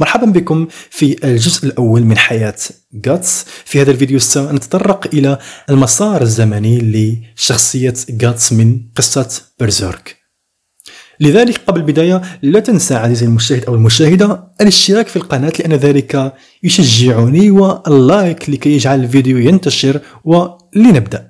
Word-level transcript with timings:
مرحبا 0.00 0.26
بكم 0.26 0.66
في 0.90 1.16
الجزء 1.24 1.66
الأول 1.66 2.04
من 2.04 2.18
حياة 2.18 2.54
جاتس. 2.92 3.46
في 3.64 3.80
هذا 3.80 3.90
الفيديو 3.90 4.18
سنتطرق 4.18 5.06
إلى 5.14 5.38
المسار 5.70 6.22
الزمني 6.22 6.78
لشخصية 7.36 7.94
جاتس 8.08 8.52
من 8.52 8.80
قصة 8.96 9.42
Berserk 9.60 10.24
لذلك 11.20 11.60
قبل 11.66 11.80
البداية 11.80 12.22
لا 12.42 12.60
تنسى 12.60 12.94
عزيزي 12.94 13.26
المشاهد 13.26 13.64
أو 13.64 13.74
المشاهدة 13.74 14.44
الاشتراك 14.60 15.08
في 15.08 15.16
القناة 15.16 15.52
لأن 15.58 15.72
ذلك 15.72 16.34
يشجعني 16.62 17.50
وال 17.50 17.83
like 17.83 18.50
لكي 18.50 18.70
يجعل 18.70 19.00
الفيديو 19.00 19.38
ينتشر 19.38 20.00
ولنبدأ 20.24 21.28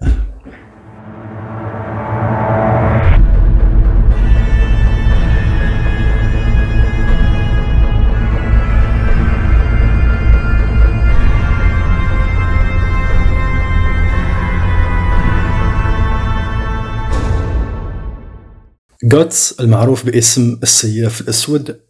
غاتس 19.12 19.60
المعروف 19.60 20.06
باسم 20.06 20.58
السياف 20.62 21.20
الأسود 21.20 21.80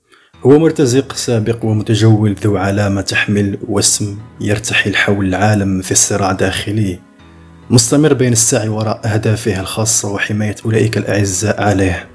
هو 0.46 0.58
مرتزق 0.58 1.12
سابق 1.12 1.64
ومتجول 1.64 2.34
ذو 2.44 2.56
علامة 2.56 3.00
تحمل 3.00 3.58
واسم 3.68 4.18
يرتحل 4.40 4.96
حول 4.96 5.26
العالم 5.26 5.82
في 5.82 5.94
صراع 5.94 6.32
داخلي 6.32 6.98
مستمر 7.70 8.12
بين 8.12 8.32
السعي 8.32 8.68
وراء 8.68 9.00
أهدافه 9.04 9.60
الخاصة 9.60 10.08
وحماية 10.12 10.56
أولئك 10.64 10.98
الأعزاء 10.98 11.62
عليه. 11.62 12.08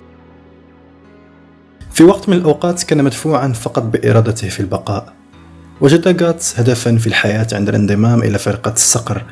في 1.92 2.04
وقت 2.04 2.30
من 2.30 2.38
الأوقات 2.38 2.84
كان 2.84 3.04
مدفوعا 3.04 3.48
فقط 3.48 3.84
بإرادته 3.84 4.50
في 4.50 4.60
البقاء. 4.60 5.14
وجد 5.82 6.24
غاتس 6.24 6.60
هدفا 6.60 6.98
في 6.98 7.08
الحياة 7.08 7.48
عند 7.54 7.70
الانضمام 7.70 8.24
إلى 8.24 8.40
فرقة 8.40 8.74
الصقر. 8.74 9.24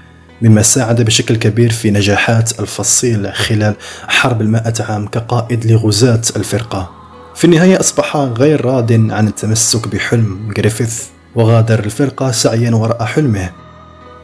مما 0.42 0.62
ساعد 0.62 1.02
بشكل 1.02 1.36
كبير 1.36 1.72
في 1.72 1.92
نجاحات 1.92 2.60
الفصيل 2.60 3.34
خلال 3.34 3.76
حرب 4.08 4.42
المائة 4.42 4.74
عام 4.80 5.08
كقائد 5.08 5.66
لغزاة 5.66 6.22
الفرقة. 6.36 6.92
في 7.36 7.46
النهاية 7.46 7.80
أصبح 7.80 8.16
غير 8.18 8.66
راض 8.66 8.92
عن 8.92 9.28
التمسك 9.28 9.88
بحلم 9.88 10.54
جريفيث 10.58 11.04
وغادر 11.36 11.80
الفرقة 11.80 12.32
سعيا 12.32 12.72
وراء 12.72 13.06
حلمه. 13.06 13.50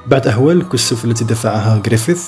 بعد 0.08 0.28
أهوال 0.28 0.58
الكسوف 0.62 1.06
التي 1.06 1.24
دفعها 1.24 1.82
جريفيث 1.86 2.22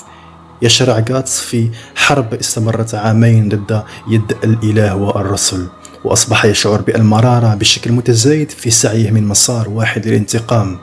يشرع 0.62 1.04
غاتس 1.12 1.40
في 1.40 1.70
حرب 1.96 2.34
استمرت 2.34 2.96
عامين 2.96 3.50
ضد 3.50 3.84
يد 4.10 4.36
الإله 4.44 4.96
والرسل 4.96 5.68
وأصبح 6.04 6.46
يشعر 6.46 6.82
بالمرارة 6.82 7.56
بشكل 7.56 7.92
متزايد 7.92 8.52
في 8.52 8.72
سعيه 8.72 9.12
من 9.12 9.28
مسار 9.28 9.70
واحد 9.70 10.08
للانتقام. 10.08 10.78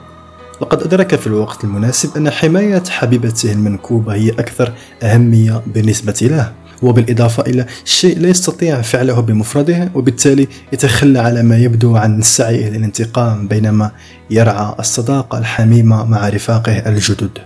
لقد 0.63 0.83
أدرك 0.83 1.15
في 1.15 1.27
الوقت 1.27 1.63
المناسب 1.63 2.17
أن 2.17 2.29
حماية 2.29 2.83
حبيبته 2.89 3.51
المنكوبة 3.51 4.13
هي 4.13 4.29
أكثر 4.29 4.73
أهمية 5.03 5.61
بالنسبة 5.67 6.19
له 6.21 6.51
وبالإضافة 6.81 7.43
إلى 7.43 7.65
شيء 7.85 8.19
لا 8.19 8.29
يستطيع 8.29 8.81
فعله 8.81 9.19
بمفرده 9.19 9.91
وبالتالي 9.95 10.47
يتخلى 10.73 11.19
على 11.19 11.43
ما 11.43 11.57
يبدو 11.57 11.95
عن 11.95 12.21
سعيه 12.21 12.69
للانتقام 12.69 13.47
بينما 13.47 13.91
يرعى 14.29 14.75
الصداقة 14.79 15.37
الحميمة 15.37 16.05
مع 16.05 16.29
رفاقه 16.29 16.89
الجدد. 16.89 17.37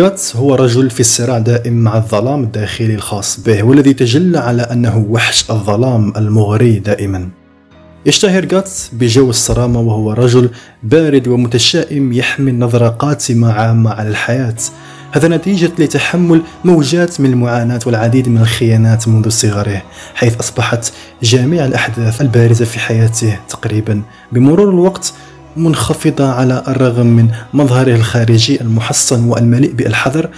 غاتس 0.00 0.36
هو 0.36 0.54
رجل 0.54 0.90
في 0.90 1.00
الصراع 1.00 1.38
دائم 1.38 1.72
مع 1.72 1.96
الظلام 1.96 2.42
الداخلي 2.42 2.94
الخاص 2.94 3.40
به 3.40 3.62
والذي 3.62 3.94
تجلى 3.94 4.38
على 4.38 4.62
أنه 4.62 5.06
وحش 5.10 5.50
الظلام 5.50 6.12
المغري 6.16 6.78
دائما. 6.78 7.28
يشتهر 8.08 8.46
غاتس 8.54 8.90
بجو 8.92 9.30
الصرامة 9.30 9.80
وهو 9.80 10.12
رجل 10.12 10.50
بارد 10.82 11.28
ومتشائم 11.28 12.12
يحمل 12.12 12.58
نظرة 12.58 12.88
قاتمة 12.88 13.52
عامة 13.52 13.90
على 13.90 14.08
الحياة. 14.08 14.54
هذا 15.12 15.28
نتيجة 15.28 15.70
لتحمل 15.78 16.42
موجات 16.64 17.20
من 17.20 17.30
المعاناة 17.30 17.80
والعديد 17.86 18.28
من 18.28 18.40
الخيانات 18.40 19.08
منذ 19.08 19.28
صغره 19.28 19.82
حيث 20.14 20.36
أصبحت 20.40 20.92
جميع 21.22 21.64
الأحداث 21.64 22.20
البارزة 22.20 22.64
في 22.64 22.78
حياته 22.78 23.38
تقريبا 23.48 24.02
بمرور 24.32 24.70
الوقت 24.70 25.12
منخفضة 25.56 26.28
على 26.32 26.62
الرغم 26.68 27.06
من 27.06 27.28
مظهره 27.54 27.94
الخارجي 27.94 28.60
المحصن 28.60 29.24
والمليء 29.24 29.72
بالحذر 29.72 30.28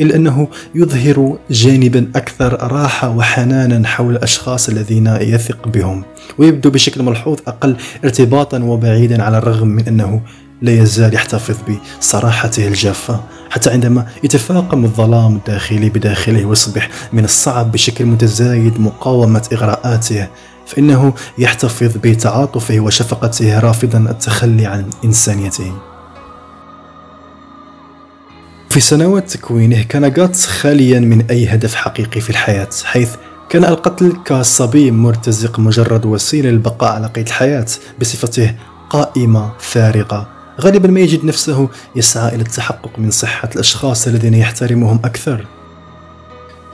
إلا 0.00 0.16
أنه 0.16 0.48
يظهر 0.74 1.38
جانبا 1.50 2.10
أكثر 2.16 2.72
راحة 2.72 3.16
وحنانا 3.16 3.88
حول 3.88 4.16
الأشخاص 4.16 4.68
الذين 4.68 5.06
يثق 5.06 5.68
بهم 5.68 6.04
ويبدو 6.38 6.70
بشكل 6.70 7.02
ملحوظ 7.02 7.38
أقل 7.46 7.76
ارتباطا 8.04 8.58
وبعيدا 8.58 9.22
على 9.22 9.38
الرغم 9.38 9.68
من 9.68 9.86
أنه 9.88 10.20
لا 10.62 10.72
يزال 10.72 11.14
يحتفظ 11.14 11.56
بصراحته 12.00 12.68
الجافة 12.68 13.20
حتى 13.50 13.70
عندما 13.70 14.06
يتفاقم 14.24 14.84
الظلام 14.84 15.36
الداخلي 15.36 15.88
بداخله 15.88 16.44
ويصبح 16.44 16.88
من 17.12 17.24
الصعب 17.24 17.72
بشكل 17.72 18.04
متزايد 18.04 18.80
مقاومة 18.80 19.48
إغراءاته 19.52 20.28
فإنه 20.66 21.14
يحتفظ 21.38 21.96
بتعاطفه 21.96 22.80
وشفقته 22.80 23.58
رافضا 23.58 23.98
التخلي 23.98 24.66
عن 24.66 24.84
إنسانيته. 25.04 25.93
في 28.74 28.80
سنوات 28.80 29.30
تكوينه 29.30 29.82
كان 29.82 30.04
غاتس 30.04 30.46
خاليا 30.46 31.00
من 31.00 31.24
أي 31.30 31.48
هدف 31.48 31.74
حقيقي 31.74 32.20
في 32.20 32.30
الحياة 32.30 32.68
حيث 32.84 33.10
كان 33.48 33.64
القتل 33.64 34.16
كصبي 34.24 34.90
مرتزق 34.90 35.58
مجرد 35.58 36.06
وسيلة 36.06 36.50
للبقاء 36.50 36.92
على 36.92 37.06
قيد 37.06 37.26
الحياة 37.26 37.66
بصفته 38.00 38.54
قائمة 38.90 39.52
فارغة 39.58 40.28
غالبا 40.60 40.88
ما 40.88 41.00
يجد 41.00 41.24
نفسه 41.24 41.68
يسعى 41.96 42.34
إلى 42.34 42.42
التحقق 42.42 42.98
من 42.98 43.10
صحة 43.10 43.50
الأشخاص 43.54 44.06
الذين 44.06 44.34
يحترمهم 44.34 45.00
أكثر. 45.04 45.46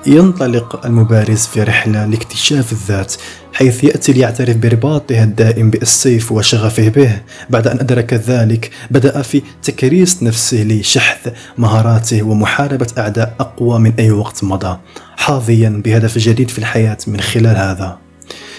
ينطلق 0.07 0.87
المبارز 0.87 1.47
في 1.47 1.63
رحلة 1.63 2.07
لاكتشاف 2.07 2.73
الذات 2.73 3.15
حيث 3.53 3.85
يأتي 3.85 4.13
ليعترف 4.13 4.57
برباطه 4.57 5.23
الدائم 5.23 5.71
بالسيف 5.71 6.33
وشغفه 6.33 6.89
به. 6.89 7.23
بعد 7.51 7.67
أن 7.67 7.81
أدرك 7.81 8.15
ذلك 8.15 8.71
بدأ 8.91 9.23
في 9.23 9.43
تكريس 9.63 10.23
نفسه 10.23 10.63
لشحذ 10.63 11.31
مهاراته 11.59 12.23
ومحاربة 12.23 12.87
أعداء 12.99 13.35
أقوى 13.41 13.79
من 13.79 13.93
أي 13.99 14.11
وقت 14.11 14.45
مضى 14.45 14.79
حاظيا 15.17 15.83
بهدف 15.85 16.19
جديد 16.19 16.51
في 16.51 16.59
الحياة 16.59 16.99
من 17.07 17.21
خلال 17.21 17.57
هذا. 17.57 17.99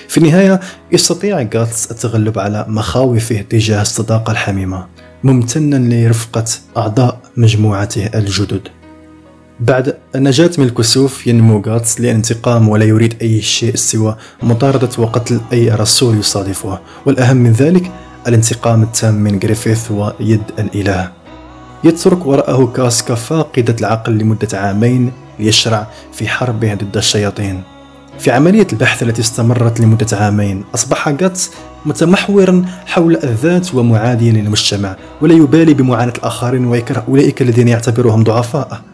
في 0.08 0.18
النهاية 0.18 0.60
يستطيع 0.92 1.50
غاتس 1.56 1.92
التغلب 1.92 2.40
على 2.40 2.66
مخاوفه 2.68 3.42
تجاه 3.42 3.82
الصداقة 3.82 4.32
الحميمة 4.32 4.88
ممتنا 5.24 5.76
لرفقة 5.76 6.46
أعضاء 6.78 7.22
مجموعته 7.38 8.10
الجدد. 8.16 8.81
بعد 9.62 9.98
النجاة 10.16 10.52
من 10.58 10.66
الكسوف 10.66 11.28
ينمو 11.28 11.62
غاتس 11.68 12.02
للانتقام 12.02 12.70
ولا 12.70 12.86
يريد 12.86 13.16
أي 13.22 13.42
شيء 13.42 13.76
سوى 13.76 14.16
مطاردة 14.44 14.90
وقتل 14.98 15.42
أي 15.54 15.70
رسول 15.70 16.18
يصادفه. 16.18 16.80
والأهم 17.06 17.38
من 17.38 17.52
ذلك 17.52 17.92
الانتقام 18.28 18.84
التام 18.84 19.14
من 19.14 19.40
جريفيث 19.40 19.92
ويد 19.92 20.42
الإله. 20.60 21.12
يترك 21.84 22.26
وراءه 22.26 22.72
كاسكا 22.76 23.16
فاقدة 23.16 23.76
العقل 23.80 24.18
لمدة 24.18 24.60
عامين 24.60 25.12
ليشرع 25.40 25.88
في 26.14 26.28
حربه 26.28 26.74
ضد 26.74 26.98
الشياطين. 26.98 27.64
في 28.20 28.32
عملية 28.32 28.68
البحث 28.74 29.04
التي 29.04 29.22
استمرت 29.22 29.80
لمدة 29.80 30.18
عامين 30.18 30.64
أصبح 30.76 31.08
غاتس 31.08 31.52
متمحورا 31.86 32.66
حول 32.86 33.16
الذات 33.24 33.76
ومعاديا 33.76 34.32
للمجتمع 34.32 34.96
ولا 35.22 35.34
يبالي 35.34 35.74
بمعاناة 35.74 36.14
الآخرين 36.18 36.66
ويكره 36.66 37.06
أولئك 37.08 37.42
الذين 37.42 37.68
يعتبرهم 37.68 38.24
ضعفاء. 38.24 38.91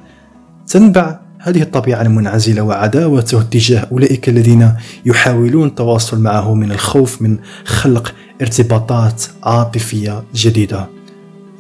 تنبع 0.68 1.20
هذه 1.40 1.62
الطبيعة 1.62 2.02
المنعزلة 2.02 2.62
وعداوته 2.62 3.42
تجاه 3.42 3.88
أولئك 3.92 4.30
الذين 4.30 4.74
يحاولون 5.06 5.68
التواصل 5.68 6.20
معه 6.22 6.54
من 6.54 6.72
الخوف 6.72 7.22
من 7.22 7.38
خلق 7.66 8.14
ارتباطات 8.42 9.24
عاطفية 9.44 10.24
جديدة. 10.36 10.88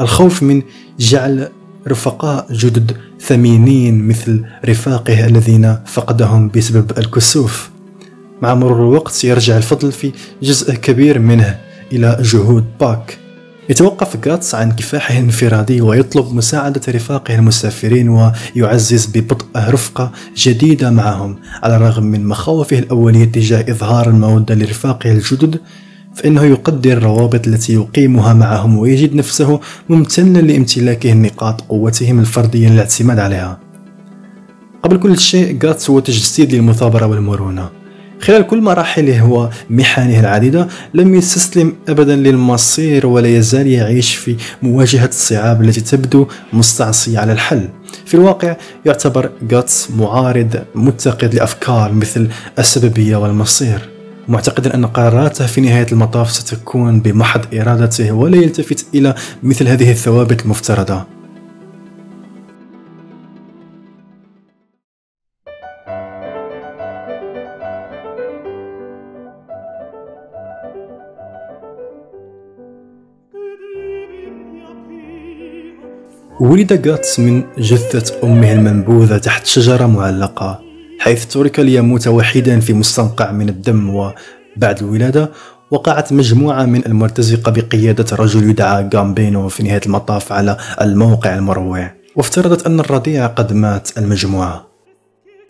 الخوف 0.02 0.44
من 0.44 0.62
جعل 1.00 1.50
رفقاء 1.88 2.48
جدد 2.52 2.98
ثمينين 3.22 4.08
مثل 4.08 4.46
رفاقه 4.66 5.26
الذين 5.26 5.78
فقدهم 5.86 6.50
بسبب 6.50 6.92
الكسوف. 6.98 7.70
مع 8.42 8.54
مرور 8.54 8.90
الوقت 8.90 9.24
يرجع 9.24 9.58
الفضل 9.58 9.92
في 9.92 10.12
جزء 10.44 10.74
كبير 10.74 11.20
منه 11.20 11.60
إلى 11.92 12.18
جهود 12.22 12.66
باك. 12.80 13.18
يتوقف 13.70 14.28
غاتس 14.28 14.56
عن 14.56 14.72
كفاحه 14.72 15.14
الانفرادي 15.14 15.82
ويطلب 15.82 16.34
مساعدة 16.34 16.82
رفاقه 16.90 17.36
المسافرين 17.36 18.10
ويعزز 18.10 19.06
ببطء 19.06 19.46
رفقة 19.56 20.12
جديدة 20.38 20.90
معهم. 20.90 21.38
على 21.64 21.76
الرغم 21.76 22.04
من 22.04 22.26
مخاوفه 22.26 22.80
الأولية 22.80 23.26
تجاه 23.26 23.72
إظهار 23.72 24.10
المودة 24.10 24.56
لرفاقه 24.56 25.12
الجدد 25.12 25.60
فإنه 26.16 26.44
يقدر 26.44 26.98
الروابط 26.98 27.48
التي 27.48 27.74
يقيمها 27.74 28.34
معهم 28.34 28.78
ويجد 28.78 29.16
نفسه 29.16 29.60
ممتنا 29.90 30.40
لامتلاكه 30.40 31.14
نقاط 31.14 31.62
قوتهم 31.62 32.20
الفردية 32.20 32.70
للاعتماد 32.70 33.20
عليها. 33.20 33.60
قبل 34.84 34.98
كل 34.98 35.20
شيء 35.20 35.66
غاتس 35.66 35.90
هو 35.90 36.00
تجسيد 36.00 36.56
للمثابرة 36.56 37.06
والمرونة. 37.06 37.70
خلال 38.22 38.48
كل 38.48 38.62
مراحله 38.62 39.50
ومحنه 39.70 40.20
العديدة 40.20 40.68
لم 40.94 41.16
يستسلم 41.16 41.74
أبدا 41.90 42.16
للمصير 42.16 43.08
ولا 43.08 43.28
يزال 43.28 43.68
يعيش 43.68 44.16
في 44.16 44.36
مواجهة 44.62 45.06
الصعاب 45.06 45.62
التي 45.62 45.82
تبدو 45.82 46.28
مستعصية 46.54 47.20
على 47.20 47.32
الحل. 47.32 47.70
في 48.06 48.14
الواقع 48.14 48.56
يعتبر 48.86 49.30
غاتس 49.52 49.92
معارض 49.92 50.64
متقد 50.76 51.36
لأفكار 51.36 51.92
مثل 51.92 52.28
السببية 52.60 53.16
والمصير. 53.16 53.90
معتقدا 54.28 54.76
أن 54.76 54.86
قراراته 54.86 55.46
في 55.46 55.62
نهاية 55.62 55.88
المطاف 55.92 56.32
ستكون 56.32 57.00
بمحض 57.00 57.42
إرادته 57.56 58.12
ولا 58.12 58.38
يلتفت 58.38 58.86
إلى 58.96 59.16
مثل 59.44 59.68
هذه 59.68 59.92
الثوابت 59.92 60.42
المفترضة. 60.42 61.17
ولد 76.48 76.88
غاتس 76.88 77.20
من 77.20 77.44
جثة 77.58 78.16
أمه 78.24 78.54
المنبوذة 78.54 79.18
تحت 79.18 79.46
شجرة 79.46 79.86
معلقة 79.86 80.62
حيث 81.00 81.26
ترك 81.26 81.60
ليموت 81.60 82.08
وحيدا 82.08 82.60
في 82.60 82.74
مستنقع 82.74 83.32
من 83.32 83.50
الدم 83.50 83.90
وبعد 83.90 84.84
الولادة 84.84 85.32
وقعت 85.72 86.14
مجموعة 86.14 86.66
من 86.66 86.86
المرتزقة 86.86 87.52
بقيادة 87.52 88.16
رجل 88.16 88.50
يدعى 88.50 88.90
غامبينو 88.96 89.48
في 89.48 89.64
نهاية 89.64 89.82
المطاف 89.86 90.32
على 90.32 90.58
الموقع 90.82 91.36
المروع. 91.36 91.92
وافترضت 92.16 92.66
أن 92.66 92.80
الرضيع 92.80 93.28
قد 93.28 93.54
مات 93.54 93.98
المجموعة. 93.98 94.68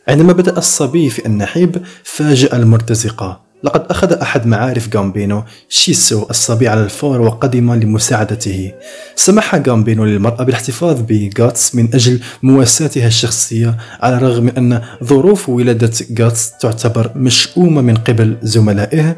عندما 0.07 0.33
بدأ 0.33 0.57
الصبي 0.57 1.09
في 1.09 1.25
النحيب 1.25 1.81
فاجأ 2.03 2.55
المرتزقة. 2.55 3.46
لقد 3.63 3.86
أخذ 3.89 4.13
أحد 4.13 4.48
معارف 4.48 4.95
غامبينو 4.95 5.44
شيسو 5.69 6.25
الصبي 6.30 6.68
على 6.68 6.83
الفور 6.83 7.21
وقدم 7.21 7.74
لمساعدته. 7.74 8.71
سمح 9.15 9.56
غامبينو 9.56 10.06
للمرأة 10.06 10.44
بالاحتفاظ 10.44 11.01
بغاتس 11.01 11.75
من 11.75 11.94
أجل 11.94 12.19
مواساتها 12.44 13.07
الشخصية 13.07 13.77
على 14.01 14.18
الرغم 14.18 14.44
من 14.44 14.57
أن 14.57 14.81
ظروف 15.04 15.50
ولادة 15.50 15.92
غاتس 16.19 16.51
تعتبر 16.57 17.12
مشؤومة 17.15 17.81
من 17.81 17.95
قبل 17.95 18.38
زملائه. 18.42 19.18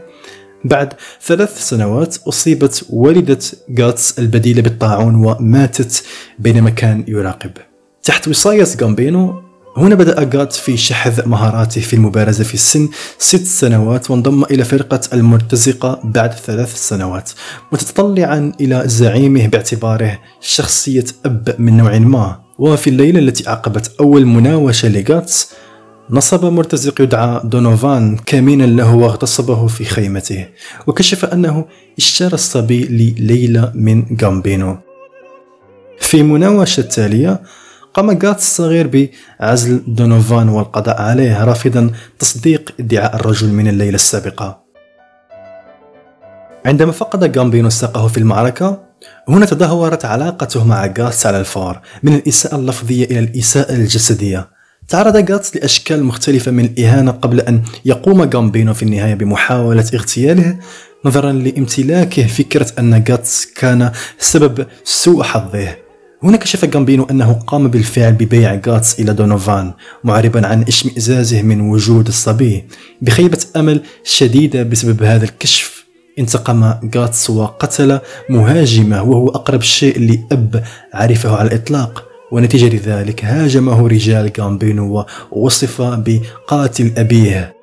بعد 0.65 0.93
ثلاث 1.21 1.69
سنوات 1.69 2.17
أصيبت 2.17 2.85
والدة 2.89 3.39
غاتس 3.79 4.19
البديلة 4.19 4.61
بالطاعون 4.61 5.15
وماتت 5.15 6.03
بينما 6.39 6.69
كان 6.69 7.03
يراقب. 7.07 7.51
تحت 8.03 8.27
وصاية 8.27 8.67
غامبينو 8.81 9.48
هنا 9.79 9.95
بدأ 9.95 10.29
غات 10.37 10.53
في 10.53 10.77
شحذ 10.77 11.27
مهاراته 11.27 11.81
في 11.81 11.93
المبارزة 11.93 12.43
في 12.43 12.57
سن 12.57 12.89
ست 13.17 13.45
سنوات 13.45 14.11
وانضم 14.11 14.43
إلى 14.43 14.63
فرقة 14.63 14.99
المرتزقة 15.13 15.99
بعد 16.03 16.33
ثلاث 16.33 16.75
سنوات. 16.75 17.31
متطلعا 17.71 18.51
إلى 18.61 18.83
زعيمه 18.85 19.47
باعتباره 19.47 20.19
شخصية 20.41 21.05
أب 21.25 21.55
من 21.59 21.77
نوع 21.77 21.99
ما. 21.99 22.39
وفي 22.57 22.89
الليلة 22.89 23.19
التي 23.19 23.49
عقبت 23.49 23.91
أول 23.99 24.25
مناوشة 24.25 24.87
لغاتس 24.87 25.51
نصب 26.09 26.45
مرتزق 26.45 27.01
يدعى 27.01 27.41
دونوفان 27.43 28.17
كمينا 28.25 28.63
له 28.63 28.95
واغتصبه 28.95 29.67
في 29.67 29.85
خيمته 29.85 30.47
وكشف 30.87 31.25
أنه 31.25 31.65
اشترى 31.97 32.33
الصبي 32.33 32.85
لليلى 32.85 33.71
من 33.75 34.17
غامبينو. 34.21 34.77
في 35.99 36.23
مناوشة 36.23 36.81
التالية 36.81 37.41
قام 37.99 38.19
غاتس 38.23 38.43
الصغير 38.43 39.09
بعزل 39.39 39.81
دونوفان 39.87 40.49
والقضاء 40.49 41.01
عليه 41.01 41.43
رافضا 41.43 41.91
تصديق 42.19 42.73
ادعاء 42.79 43.15
الرجل 43.15 43.49
من 43.49 43.67
الليلة 43.67 43.95
السابقة. 43.95 44.63
عندما 46.65 46.91
فقد 46.91 47.37
غامبينو 47.37 47.69
ساقه 47.69 48.07
في 48.07 48.17
المعركة 48.17 48.79
هنا 49.27 49.45
تدهورت 49.45 50.05
علاقته 50.05 50.67
مع 50.67 50.93
غاتس 50.99 51.25
على 51.25 51.39
الفور 51.39 51.79
من 52.03 52.13
الإساءة 52.13 52.55
اللفظية 52.55 53.05
إلى 53.05 53.19
الإساءة 53.19 53.75
الجسدية. 53.75 54.49
تعرض 54.87 55.31
غاتس 55.31 55.55
لأشكال 55.55 56.03
مختلفة 56.03 56.51
من 56.51 56.65
الإهانة 56.65 57.11
قبل 57.11 57.39
أن 57.39 57.61
يقوم 57.85 58.21
غامبينو 58.21 58.73
في 58.73 58.83
النهاية 58.83 59.13
بمحاولة 59.13 59.85
اغتياله 59.93 60.57
نظرا 61.05 61.31
لامتلاكه 61.31 62.27
فكرة 62.27 62.67
أن 62.79 63.03
غاتس 63.09 63.45
كان 63.45 63.91
سبب 64.19 64.65
سوء 64.83 65.23
حظه. 65.23 65.88
هنا 66.23 66.37
كشف 66.37 66.65
جامبينو 66.65 67.03
أنه 67.11 67.33
قام 67.33 67.67
بالفعل 67.67 68.13
ببيع 68.13 68.61
غاتس 68.67 68.99
إلى 68.99 69.13
دونوفان 69.13 69.73
معربا 70.03 70.47
عن 70.47 70.63
اشمئزازه 70.63 71.41
من 71.41 71.61
وجود 71.61 72.07
الصبي 72.07 72.63
بخيبة 73.01 73.45
أمل 73.55 73.81
شديدة 74.03 74.63
بسبب 74.63 75.03
هذا 75.03 75.23
الكشف. 75.25 75.85
انتقم 76.19 76.73
غاتس 76.95 77.29
وقتل 77.29 77.99
مهاجمه 78.29 79.03
وهو 79.03 79.29
أقرب 79.29 79.61
شيء 79.61 79.99
لأب 79.99 80.63
عرفه 80.93 81.35
على 81.35 81.47
الإطلاق. 81.47 82.05
ونتيجة 82.31 82.75
لذلك 82.75 83.25
هاجمه 83.25 83.87
رجال 83.87 84.33
جامبينو 84.33 85.05
ووصف 85.31 85.81
بقاتل 85.81 86.91
أبيه. 86.97 87.58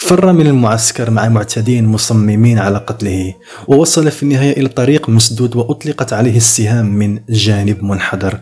فر 0.00 0.32
من 0.32 0.46
المعسكر 0.46 1.10
مع 1.10 1.28
معتدين 1.28 1.86
مصممين 1.86 2.58
على 2.58 2.78
قتله 2.78 3.34
ووصل 3.68 4.10
في 4.10 4.22
النهاية 4.22 4.60
إلى 4.60 4.68
طريق 4.68 5.08
مسدود 5.08 5.56
وأطلقت 5.56 6.12
عليه 6.12 6.36
السهام 6.36 6.86
من 6.86 7.20
جانب 7.28 7.84
منحدر. 7.84 8.38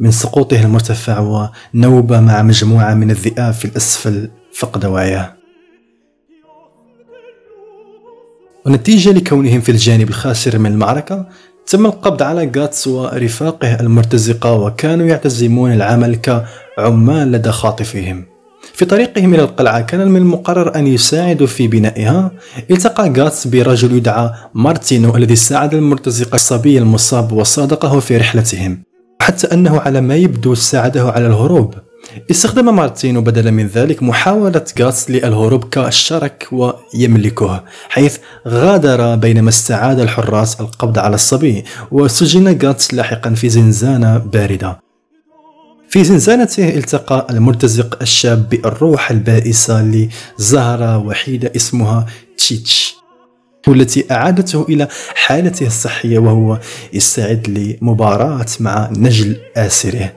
من 0.00 0.10
سقوطه 0.10 0.62
المرتفع 0.62 1.48
ونوبة 1.74 2.20
مع 2.20 2.42
مجموعة 2.42 2.94
من 2.94 3.10
الذئاب 3.10 3.54
في 3.54 3.64
الأسفل 3.64 4.30
فقد 4.54 4.84
وعيه. 4.84 5.36
ونتيجة 8.66 9.12
لكونهم 9.12 9.60
في 9.60 9.68
الجانب 9.72 10.08
الخاسر 10.08 10.58
من 10.58 10.72
المعركة 10.72 11.28
تم 11.66 11.86
القبض 11.86 12.22
على 12.22 12.52
غاتس 12.56 12.86
ورفاقه 12.86 13.80
المرتزقة 13.80 14.52
وكانوا 14.52 15.06
يعتزمون 15.06 15.72
العمل 15.72 16.16
كعمال 16.16 17.32
لدى 17.32 17.50
خاطفهم. 17.50 18.31
في 18.74 18.84
طريقهم 18.84 19.34
إلى 19.34 19.42
القلعة 19.42 19.80
كان 19.80 20.08
من 20.08 20.16
المقرر 20.16 20.74
أن 20.76 20.86
يساعدوا 20.86 21.46
في 21.46 21.68
بنائها 21.68 22.30
التقى 22.70 23.12
غاتس 23.16 23.46
برجل 23.46 23.96
يدعى 23.96 24.30
مارتينو 24.54 25.16
الذي 25.16 25.36
ساعد 25.36 25.74
المرتزق 25.74 26.34
الصبي 26.34 26.78
المصاب 26.78 27.32
وصادقه 27.32 28.00
في 28.00 28.16
رحلتهم 28.16 28.82
حتى 29.20 29.46
أنه 29.46 29.80
على 29.80 30.00
ما 30.00 30.16
يبدو 30.16 30.54
ساعده 30.54 31.10
على 31.10 31.26
الهروب. 31.26 31.74
استخدم 32.30 32.76
مارتينو 32.76 33.20
بدلا 33.20 33.50
من 33.50 33.66
ذلك 33.66 34.02
محاولة 34.02 34.64
غاتس 34.80 35.10
للهروب 35.10 35.64
كشرك 35.64 36.48
ويملكه 36.52 37.64
حيث 37.88 38.18
غادر 38.48 39.14
بينما 39.14 39.48
استعاد 39.48 40.00
الحراس 40.00 40.60
القبض 40.60 40.98
على 40.98 41.14
الصبي 41.14 41.64
وسجن 41.90 42.58
غاتس 42.66 42.94
لاحقا 42.94 43.30
في 43.30 43.48
زنزانة 43.48 44.18
باردة. 44.18 44.91
في 45.92 46.04
زنزانته 46.04 46.68
التقى 46.68 47.26
المرتزق 47.30 47.98
الشاب 48.02 48.48
بالروح 48.48 49.10
البائسة 49.10 50.08
لزهرة 50.38 50.98
وحيدة 50.98 51.52
اسمها 51.56 52.06
تشيتش 52.38 52.94
والتي 53.68 54.04
أعادته 54.10 54.66
إلى 54.68 54.88
حالته 55.14 55.66
الصحية 55.66 56.18
وهو 56.18 56.58
يستعد 56.92 57.48
لمباراة 57.48 58.46
مع 58.60 58.90
نجل 58.96 59.36
آسره. 59.56 60.12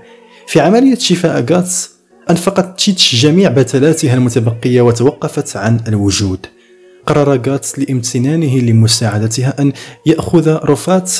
في 0.47 0.59
عملية 0.59 0.95
شفاء 0.95 1.45
غاتس 1.51 1.91
أنفقت 2.29 2.77
تشيتش 2.77 3.15
جميع 3.15 3.49
بتلاتها 3.49 4.13
المتبقية 4.13 4.81
وتوقفت 4.81 5.57
عن 5.57 5.79
الوجود. 5.87 6.45
قرر 7.05 7.41
غاتس 7.49 7.79
لامتنانه 7.79 8.59
لمساعدتها 8.59 9.61
أن 9.61 9.73
يأخذ 10.05 10.49
رفات 10.65 11.11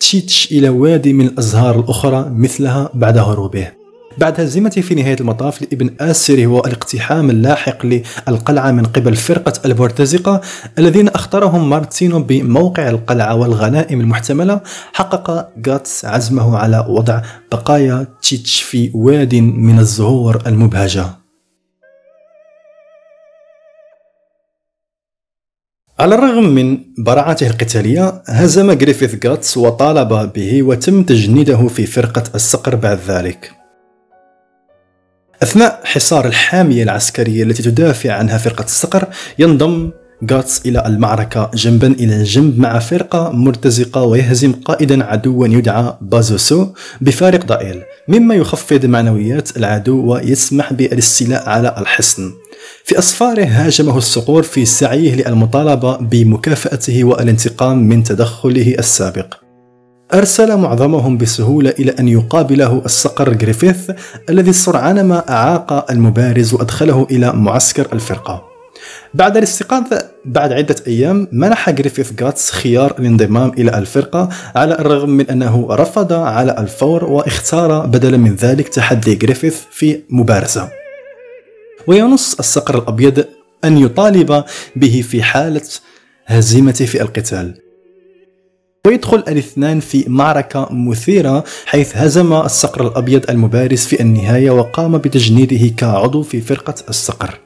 تشيتش 0.00 0.52
إلى 0.52 0.68
وادي 0.68 1.12
من 1.12 1.26
الأزهار 1.26 1.80
الأخرى 1.80 2.32
مثلها 2.36 2.90
بعد 2.94 3.18
هروبه. 3.18 3.81
بعد 4.18 4.40
هزيمته 4.40 4.80
في 4.80 4.94
نهاية 4.94 5.16
المطاف 5.20 5.62
لابن 5.62 5.90
آسر 6.00 6.48
والاقتحام 6.48 7.30
اللاحق 7.30 7.86
للقلعة 7.86 8.70
من 8.70 8.86
قبل 8.86 9.16
فرقة 9.16 9.52
المرتزقة 9.64 10.40
الذين 10.78 11.08
أختارهم 11.08 11.70
مارتينو 11.70 12.22
بموقع 12.22 12.88
القلعة 12.88 13.34
والغنائم 13.34 14.00
المحتملة. 14.00 14.60
حقق 14.92 15.48
غاتس 15.68 16.04
عزمه 16.04 16.58
على 16.58 16.86
وضع 16.88 17.22
بقايا 17.52 18.06
تشيتش 18.22 18.62
في 18.62 18.90
واد 18.94 19.34
من 19.34 19.78
الزهور 19.78 20.42
المبهجة. 20.46 21.06
على 25.98 26.14
الرغم 26.14 26.44
من 26.44 26.78
براعته 26.98 27.46
القتالية 27.46 28.22
هزم 28.26 28.70
غريفيث 28.70 29.26
غاتس 29.26 29.56
وطالب 29.56 30.32
به 30.32 30.62
وتم 30.62 31.02
تجنيده 31.02 31.68
في 31.68 31.86
فرقة 31.86 32.24
الصقر 32.34 32.74
بعد 32.74 32.98
ذلك. 33.08 33.61
أثناء 35.42 35.80
حصار 35.84 36.26
الحامية 36.26 36.82
العسكرية 36.82 37.42
التي 37.42 37.62
تدافع 37.62 38.12
عنها 38.12 38.38
فرقة 38.38 38.64
الصقر 38.64 39.08
ينضم 39.38 39.90
غاتس 40.30 40.66
إلى 40.66 40.86
المعركة 40.86 41.50
جنبا 41.54 41.86
إلى 41.86 42.22
جنب 42.22 42.58
مع 42.58 42.78
فرقة 42.78 43.30
مرتزقة 43.30 44.02
ويهزم 44.02 44.52
قائدا 44.52 45.04
عدوا 45.04 45.46
يدعى 45.46 45.96
بازوسو 46.00 46.66
بفارق 47.00 47.46
ضئيل 47.46 47.82
مما 48.08 48.34
يخفض 48.34 48.86
معنويات 48.86 49.56
العدو 49.56 50.12
ويسمح 50.12 50.72
بالاستيلاء 50.72 51.48
على 51.48 51.74
الحصن. 51.78 52.32
في 52.84 52.98
أسفاره 52.98 53.44
هاجمه 53.44 53.98
الصقور 53.98 54.42
في 54.42 54.64
سعيه 54.64 55.14
للمطالبة 55.14 55.96
بمكافأته 55.96 57.04
والانتقام 57.04 57.88
من 57.88 58.02
تدخله 58.02 58.74
السابق. 58.78 59.41
أرسل 60.14 60.56
معظمهم 60.56 61.18
بسهولة 61.18 61.70
إلى 61.70 61.90
أن 61.90 62.08
يقابله 62.08 62.82
الصقر 62.84 63.32
جريفيث 63.32 63.90
الذي 64.30 64.52
سرعان 64.52 65.04
ما 65.04 65.30
أعاق 65.30 65.90
المبارز 65.90 66.54
وأدخله 66.54 67.06
إلى 67.10 67.32
معسكر 67.32 67.88
الفرقة. 67.92 68.44
بعد 69.14 69.36
الاستيقاظ 69.36 69.84
بعد 70.24 70.52
عدة 70.52 70.76
أيام 70.86 71.28
منح 71.32 71.70
جريفيث 71.70 72.12
جاتس 72.12 72.50
خيار 72.50 72.94
الانضمام 72.98 73.52
إلى 73.58 73.78
الفرقة 73.78 74.28
على 74.56 74.74
الرغم 74.74 75.10
من 75.10 75.30
أنه 75.30 75.66
رفض 75.70 76.12
على 76.12 76.56
الفور 76.58 77.04
واختار 77.04 77.86
بدلا 77.86 78.16
من 78.16 78.34
ذلك 78.34 78.68
تحدي 78.68 79.14
جريفيث 79.14 79.56
في 79.70 80.00
مبارزة. 80.10 80.68
وينص 81.86 82.34
الصقر 82.38 82.78
الأبيض 82.78 83.24
أن 83.64 83.78
يطالب 83.78 84.44
به 84.76 85.04
في 85.08 85.22
حالة 85.22 85.68
هزيمته 86.26 86.86
في 86.86 87.02
القتال. 87.02 87.71
ويدخل 88.86 89.16
الاثنان 89.28 89.80
في 89.80 90.04
معركة 90.08 90.68
مثيرة 90.70 91.44
حيث 91.66 91.96
هزم 91.96 92.32
الصقر 92.32 92.86
الأبيض 92.86 93.30
المبارز 93.30 93.78
في 93.78 94.00
النهاية 94.00 94.50
وقام 94.50 94.98
بتجنيده 94.98 95.74
كعضو 95.76 96.22
في 96.22 96.40
فرقة 96.40 96.74
الصقر. 96.88 97.38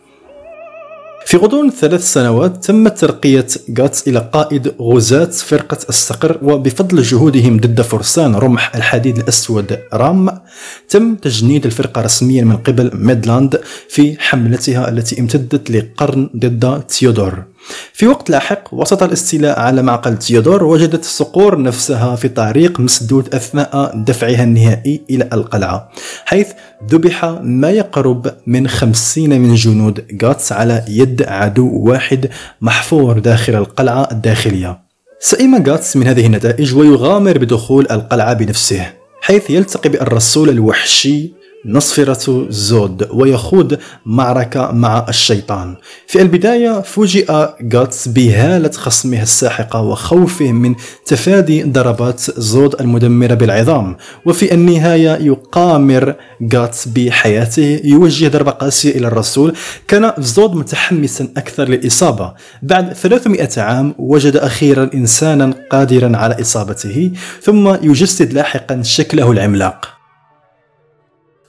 في 1.27 1.37
غضون 1.37 1.71
ثلاث 1.71 2.13
سنوات 2.13 2.65
تم 2.65 2.89
ترقية 2.89 3.47
جاتس 3.69 4.09
إلى 4.09 4.31
قائد 4.33 4.75
غزاة 4.81 5.25
فرقة 5.25 5.79
الصقر 5.89 6.39
وبفضل 6.43 7.03
جهودهم 7.03 7.57
ضد 7.57 7.81
فرسان 7.81 8.35
رمح 8.35 8.77
الحديد 8.77 9.19
الأسود 9.19 9.79
رام 9.95 10.41
تم 10.89 11.15
تجنيد 11.15 11.67
الفرقة 11.67 12.01
رسميا 12.01 12.45
من 12.45 12.57
قبل 12.57 12.91
ميدلاند 12.95 13.61
في 13.89 14.17
حملتها 14.21 14.89
التي 14.89 15.21
امتدت 15.21 15.71
لقرن 15.71 16.31
ضد 16.37 16.83
تيودور. 16.83 17.45
في 17.93 18.07
وقت 18.07 18.31
لاحق 18.31 18.69
وسط 18.73 19.03
الاستيلاء 19.03 19.61
على 19.61 19.83
معقل 19.83 20.19
تيودور 20.19 20.65
وجدت 20.65 21.05
الصقور 21.05 21.63
نفسها 21.63 22.17
في 22.17 22.29
طريق 22.29 22.81
مسدود 22.81 23.35
أثناء 23.35 23.93
دفعها 23.97 24.43
النهائي 24.43 25.03
إلى 25.11 25.29
القلعة 25.33 25.91
حيث 26.25 26.49
ذبح 26.91 27.25
ما 27.43 27.71
يقرب 27.71 28.35
من 28.47 28.69
خمسين 28.69 29.41
من 29.41 29.55
جنود 29.55 30.05
غاتس 30.23 30.53
على 30.53 30.85
يد 30.89 31.23
عدو 31.23 31.71
واحد 31.73 32.31
محفور 32.61 33.19
داخل 33.19 33.55
القلعة 33.55 34.09
الداخلية. 34.13 34.87
سئم 35.21 35.63
غاتس 35.67 35.97
من 35.97 36.07
هذه 36.07 36.27
النتائج 36.27 36.75
ويغامر 36.75 37.39
بدخول 37.39 37.87
القلعة 37.91 38.33
بنفسه 38.33 38.93
حيث 39.21 39.51
يلتقي 39.51 39.89
بالرسول 39.89 40.49
الوحشي 40.49 41.33
نصفرة 41.67 42.47
زود 42.51 43.09
ويخوض 43.13 43.79
معركة 44.07 44.73
مع 44.73 45.07
الشيطان. 45.09 45.77
في 46.07 46.23
البداية 46.23 46.81
فوجئ 46.81 47.49
جاتس 47.61 48.09
بهالة 48.09 48.71
خصمه 48.71 49.23
الساحقة 49.23 49.81
وخوفه 49.81 50.53
من 50.53 50.75
تفادي 51.07 51.63
ضربات 51.63 52.21
زود 52.41 52.81
المدمرة 52.81 53.35
بالعظام. 53.35 53.97
وفي 54.27 54.55
النهاية 54.55 55.11
يقامر 55.11 56.15
جاتس 56.41 56.89
بحياته 56.89 57.81
يوجه 57.85 58.29
ضربة 58.29 58.51
قاسية 58.51 58.97
إلى 58.97 59.07
الرسول. 59.07 59.55
كان 59.89 60.13
زود 60.19 60.55
متحمسا 60.55 61.29
أكثر 61.37 61.69
للإصابة. 61.69 62.35
بعد 62.63 62.93
300 62.93 63.49
عام 63.57 63.95
وجد 63.99 64.37
أخيرا 64.37 64.91
إنسانا 64.95 65.55
قادرا 65.71 66.17
على 66.17 66.41
إصابته 66.41 67.11
ثم 67.43 67.69
يجسد 67.83 68.33
لاحقا 68.33 68.83
شكله 68.83 69.33
العملاق. 69.33 69.96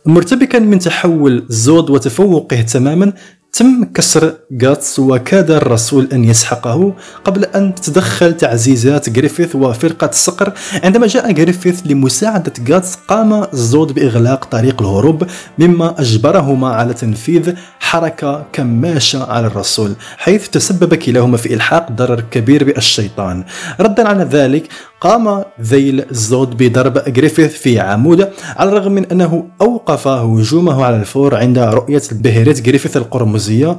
مرتبكا 0.08 0.60
من 0.60 0.80
تحول 0.80 1.46
زود 1.50 1.90
وتفوقه 1.90 2.62
تماما 2.62 3.14
تم 3.54 3.84
كسر 3.94 4.34
جاتس 4.52 5.00
وكاد 5.00 5.52
الرسول 5.52 6.08
أن 6.14 6.24
يسحقه 6.24 6.94
قبل 7.24 7.44
أن 7.46 7.76
تتدخل 7.76 8.38
تعزيزات 8.38 9.10
جريفيث 9.10 9.56
وفرقة 9.56 10.10
الصقر. 10.10 10.54
عندما 10.84 11.08
جاء 11.08 11.32
جريفيث 11.32 11.82
لمساعدة 11.86 12.54
جاتس 12.60 12.96
قام 12.96 13.48
زود 13.54 13.92
بإغلاق 13.92 14.46
طريق 14.46 14.82
الهروب 14.82 15.28
مما 15.60 16.02
أجبرهما 16.02 16.70
على 16.70 16.94
تنفيذ 16.94 17.54
حركة 17.80 18.46
كماشة 18.54 19.24
على 19.32 19.48
الرسول 19.48 19.94
حيث 20.18 20.48
تسبب 20.50 20.96
كلاهما 20.96 21.38
في 21.38 21.54
إلحاق 21.54 21.92
ضرر 21.92 22.24
كبير 22.32 22.64
بالشيطان. 22.64 23.44
ردا 23.80 24.08
على 24.08 24.24
ذلك 24.24 24.68
قام 25.02 25.44
ذيل 25.62 26.06
زود 26.12 26.64
بضرب 26.64 27.14
جريفيث 27.14 27.54
في 27.54 27.80
عمود 27.80 28.30
على 28.58 28.70
الرغم 28.70 28.92
من 28.92 29.06
أنه 29.06 29.48
أوقف 29.62 30.08
هجومه 30.08 30.86
على 30.86 30.96
الفور 30.96 31.36
عند 31.36 31.60
رؤية 31.60 32.02
بهرت 32.12 32.52
جريفيث 32.52 32.98
القرمزية 32.98 33.78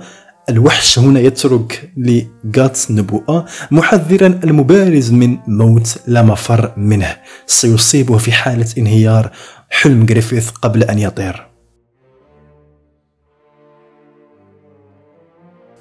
الوحش 0.49 0.99
هنا 0.99 1.21
يترك 1.21 1.91
لجاتس 1.97 2.91
نبوءة 2.91 3.45
محذرا 3.71 4.27
المبارز 4.45 5.13
من 5.13 5.39
موت 5.47 5.99
لا 6.07 6.23
مفر 6.23 6.73
منه. 6.77 7.17
سيصيبه 7.47 8.19
في 8.19 8.33
حالة 8.33 8.67
انهيار 8.79 9.31
حلم 9.71 10.07
جريفيث 10.07 10.51
قبل 10.51 10.83
أن 10.83 10.99
يطير. 10.99 11.48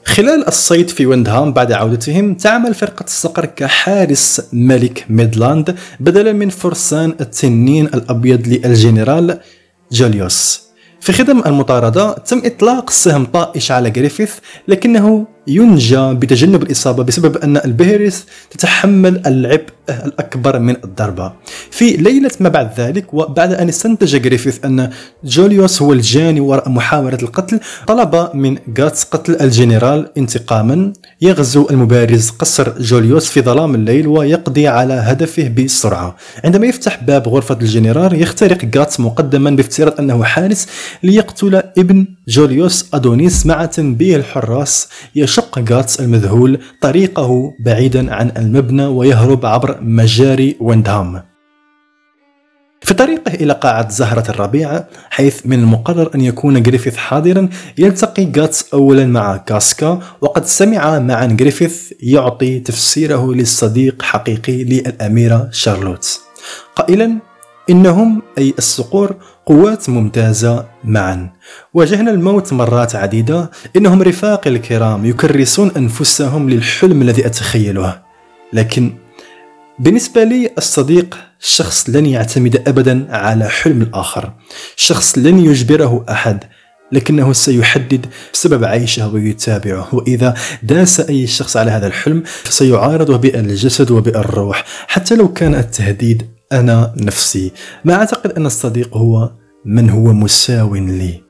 خلال 0.07 0.47
الصيد 0.47 0.89
في 0.89 1.05
ويندهام 1.05 1.53
بعد 1.53 1.71
عودتهم 1.71 2.33
تعمل 2.33 2.73
فرقة 2.73 3.03
الصقر 3.03 3.45
كحارس 3.45 4.41
ملك 4.53 5.05
ميدلاند 5.09 5.75
بدلا 5.99 6.33
من 6.33 6.49
فرسان 6.49 7.15
التنين 7.21 7.85
الأبيض 7.85 8.47
للجنرال 8.47 9.39
جوليوس. 9.91 10.61
في 11.01 11.13
خضم 11.13 11.41
المطاردة 11.45 12.13
تم 12.13 12.41
إطلاق 12.45 12.89
سهم 12.89 13.25
طائش 13.25 13.71
على 13.71 13.89
جريفيث 13.89 14.33
لكنه 14.67 15.27
ينجو 15.47 16.13
بتجنب 16.13 16.63
الإصابة 16.63 17.03
بسبب 17.03 17.37
أن 17.37 17.57
البهرت 17.57 18.25
تتحمل 18.49 19.27
العبء 19.27 19.69
الأكبر 19.89 20.59
من 20.59 20.75
الضربة. 20.83 21.33
في 21.71 21.91
ليلة 21.91 22.31
ما 22.39 22.49
بعد 22.49 22.71
ذلك 22.77 23.13
وبعد 23.13 23.53
أن 23.53 23.69
استنتج 23.69 24.21
جريفيث 24.21 24.65
أن 24.65 24.89
جوليوس 25.23 25.81
هو 25.81 25.93
الجاني 25.93 26.39
وراء 26.39 26.69
محاولة 26.69 27.17
القتل 27.23 27.59
طلب 27.87 28.29
من 28.33 28.57
غاتس 28.79 29.03
قتل 29.03 29.37
الجنرال 29.41 30.17
انتقاما. 30.17 30.93
يغزو 31.21 31.67
المبارز 31.71 32.29
قصر 32.29 32.79
جوليوس 32.79 33.29
في 33.29 33.41
ظلام 33.41 33.75
الليل 33.75 34.07
ويقضي 34.07 34.67
على 34.67 34.93
هدفه 34.93 35.47
بسرعة. 35.47 36.15
عندما 36.45 36.67
يفتح 36.67 37.03
باب 37.03 37.27
غرفة 37.27 37.57
الجنرال 37.61 38.21
يخترق 38.21 38.77
غاتس 38.77 38.99
مقدما 38.99 39.49
بافتراض 39.49 39.99
أنه 39.99 40.23
حارس 40.23 40.67
ليقتل 41.03 41.55
ابن 41.55 42.05
جوليوس 42.27 42.85
أدونيس 42.93 43.45
مع 43.45 43.65
تنبيه 43.65 44.15
الحراس 44.15 44.87
يشق 45.37 45.71
غاتس 45.71 45.99
المذهول 45.99 46.59
طريقه 46.81 47.53
بعيدا 47.59 48.15
عن 48.15 48.31
المبنى 48.37 48.85
ويهرب 48.85 49.45
عبر 49.45 49.77
مجاري 49.81 50.57
ويندهام. 50.59 51.23
في 52.81 52.93
طريقه 52.93 53.33
إلى 53.33 53.53
قاعة 53.53 53.89
زهرة 53.89 54.31
الربيع 54.31 54.83
حيث 55.09 55.45
من 55.45 55.59
المقرر 55.59 56.15
أن 56.15 56.21
يكون 56.21 56.63
جريفيث 56.63 56.95
حاضرا 56.95 57.49
يلتقي 57.77 58.31
غاتس 58.37 58.73
أولا 58.73 59.05
مع 59.05 59.37
كاسكا 59.37 59.99
وقد 60.21 60.45
سمع 60.45 60.99
معا 60.99 61.25
جريفيث 61.25 61.93
يعطي 61.99 62.59
تفسيره 62.59 63.33
للصديق 63.33 64.01
الحقيقي 64.01 64.63
للأميرة 64.63 65.49
شارلوت 65.51 66.19
قائلا 66.75 67.19
إنهم 67.69 68.21
أي 68.37 68.53
الصقور 68.57 69.15
قوات 69.45 69.89
ممتازة 69.89 70.65
معا. 70.83 71.29
واجهنا 71.73 72.11
الموت 72.11 72.53
مرات 72.53 72.95
عديدة. 72.95 73.51
إنهم 73.75 74.01
رفاقي 74.01 74.49
الكرام 74.49 75.05
يكرسون 75.05 75.71
أنفسهم 75.77 76.49
للحلم 76.49 77.01
الذي 77.01 77.25
أتخيله. 77.25 77.99
لكن 78.53 78.93
بالنسبة 79.79 80.23
لي 80.23 80.51
الصديق 80.57 81.17
شخص 81.39 81.89
لن 81.89 82.05
يعتمد 82.05 82.67
أبدا 82.67 83.07
على 83.09 83.49
حلم 83.49 83.81
الآخر. 83.81 84.33
شخص 84.75 85.17
لن 85.17 85.39
يجبره 85.39 86.05
أحد 86.09 86.43
لكنه 86.91 87.33
سيحدد 87.33 88.05
سبب 88.33 88.63
عيشه 88.63 89.13
ويتابعه. 89.13 89.95
وإذا 89.95 90.33
داس 90.63 90.99
أي 90.99 91.27
شخص 91.27 91.57
على 91.57 91.71
هذا 91.71 91.87
الحلم 91.87 92.23
فسيعارضه 92.25 93.17
بالجسد 93.17 93.91
وبالروح. 93.91 94.63
حتى 94.87 95.15
لو 95.15 95.33
كان 95.33 95.55
التهديد 95.55 96.36
أنا 96.51 96.93
نفسي. 96.97 97.51
ما 97.85 97.93
أعتقد 97.93 98.31
أن 98.31 98.45
الصديق 98.45 98.97
هو 98.97 99.31
من 99.65 99.89
هو 99.89 100.13
مساو 100.13 100.75
لي. 100.75 101.27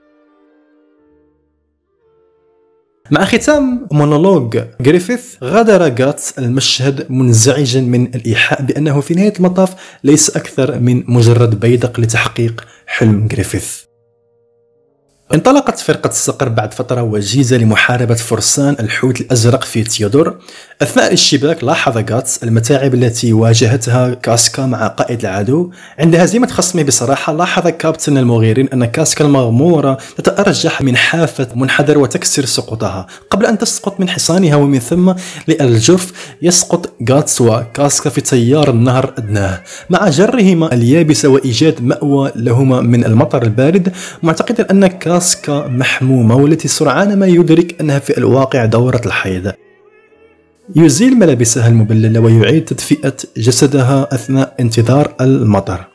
مع 3.12 3.26
ختام 3.26 3.88
مونولوج 3.92 4.60
جريفيث 4.82 5.44
غادر 5.44 5.88
جاتس 5.88 6.40
المشهد 6.40 7.12
منزعجا 7.12 7.82
من 7.82 8.16
الإيحاء 8.16 8.62
بأنه 8.62 9.02
في 9.02 9.14
نهاية 9.14 9.34
المطاف 9.38 9.76
ليس 10.04 10.38
أكثر 10.38 10.80
من 10.80 11.04
مجرد 11.08 11.60
بيدق 11.60 12.00
لتحقيق 12.00 12.66
حلم 12.88 13.28
جريفيث 13.28 13.87
انطلقت 15.34 15.80
فرقة 15.80 16.08
الصقر 16.08 16.50
بعد 16.50 16.74
فترة 16.74 17.02
وجيزة 17.02 17.58
لمحاربة 17.58 18.16
فرسان 18.16 18.76
الحوت 18.80 19.22
الأزرق 19.22 19.64
في 19.64 19.84
تيودور. 19.84 20.38
أثناء 20.82 21.08
الاشتباك 21.08 21.64
لاحظ 21.64 21.98
غاتس 21.98 22.44
المتاعب 22.44 22.94
التي 22.94 23.34
واجهتها 23.34 24.14
كاسكا 24.14 24.66
مع 24.66 24.88
قائد 24.88 25.20
العدو. 25.20 25.72
عند 26.00 26.16
هزيمة 26.16 26.48
خصمه 26.48 26.84
بصراحة 26.84 27.34
لاحظ 27.34 27.68
كابتن 27.68 28.18
المغيرين 28.18 28.70
أن 28.70 28.86
كاسكا 28.86 29.26
المغمورة 29.26 29.98
تتأرجح 30.18 30.82
من 30.82 30.98
حافة 30.98 31.48
منحدر 31.56 31.98
وتكسر 31.98 32.46
سقوطها. 32.46 33.08
قبل 33.30 33.46
أن 33.46 33.58
تسقط 33.58 34.00
من 34.00 34.10
حصانها 34.10 34.56
ومن 34.56 34.80
ثم 34.80 35.14
للجرف 35.48 36.12
يسقط 36.42 36.94
غاتس 37.10 37.42
وكاسكا 37.42 38.10
في 38.10 38.22
تيار 38.22 38.70
النهر 38.70 39.14
أدناه. 39.18 39.64
مع 39.90 40.10
جرهما 40.10 40.74
اليابسة 40.74 41.30
وإيجاد 41.30 41.82
مأوى 41.82 42.32
لهما 42.36 42.82
من 42.82 43.06
المطر 43.06 43.44
البارد 43.44 43.94
معتقدا 44.24 44.72
أن 44.72 44.88
كاسكا 44.88 45.17
محمومة 45.50 46.36
والتي 46.36 46.68
سرعان 46.68 47.20
ما 47.20 47.26
يدرك 47.28 47.82
أنها 47.82 48.00
في 48.00 48.18
الواقع 48.18 48.66
دورة 48.66 49.02
الحيض. 49.06 49.52
يزيل 50.76 51.16
ملابسها 51.20 51.68
المبللة 51.68 52.20
ويعيد 52.20 52.66
تدفئة 52.66 53.16
جسدها 53.38 54.08
أثناء 54.14 54.56
انتظار 54.60 55.16
المطر. 55.22 55.88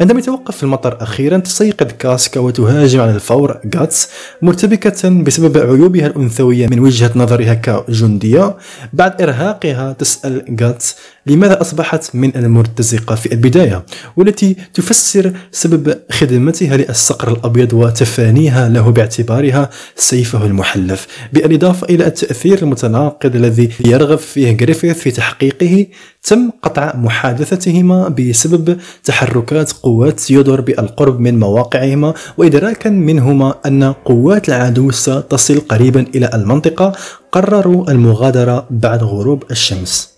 عندما 0.00 0.18
يتوقف 0.18 0.62
المطر 0.62 1.02
أخيرا 1.02 1.38
تستيقظ 1.38 1.86
كاسكا 1.98 2.40
وتهاجم 2.40 3.00
على 3.00 3.10
الفور 3.10 3.60
غاتس 3.76 4.08
مرتبكة 4.42 5.22
بسبب 5.22 5.58
عيوبها 5.58 6.06
الأنثوية 6.06 6.66
من 6.66 6.80
وجهة 6.80 7.10
نظرها 7.16 7.54
كجندية. 7.54 8.56
بعد 8.92 9.22
إرهاقها 9.22 9.92
تسأل 9.92 10.56
غاتس 10.60 10.96
لماذا 11.26 11.60
أصبحت 11.60 12.14
من 12.14 12.36
المرتزقة 12.36 13.14
في 13.14 13.32
البداية 13.32 13.84
والتي 14.16 14.56
تفسر 14.74 15.32
سبب 15.52 15.98
خدمتها 16.10 16.76
للصقر 16.76 17.32
الأبيض 17.32 17.72
وتفانيها 17.72 18.68
له 18.68 18.90
باعتبارها 18.90 19.70
سيفه 19.96 20.46
المحلف 20.46 21.06
بالإضافة 21.32 21.86
إلى 21.90 22.06
التأثير 22.06 22.62
المتناقض 22.62 23.36
الذي 23.36 23.70
يرغب 23.86 24.18
فيه 24.18 24.56
غريفيث 24.60 24.98
في 24.98 25.10
تحقيقه 25.10 25.86
تم 26.22 26.50
قطع 26.62 26.96
محادثتهما 26.96 28.08
بسبب 28.08 28.78
تحركات 29.04 29.72
قوات 29.72 30.20
تيودور 30.20 30.60
بالقرب 30.60 31.20
من 31.20 31.38
مواقعهما 31.40 32.14
وإدراكا 32.38 32.90
منهما 32.90 33.54
أن 33.66 33.92
قوات 34.04 34.48
العدو 34.48 34.90
ستصل 34.90 35.60
قريبا 35.60 36.06
إلى 36.14 36.30
المنطقة 36.34 36.92
قرروا 37.32 37.90
المغادرة 37.90 38.66
بعد 38.70 39.02
غروب 39.02 39.44
الشمس. 39.50 40.15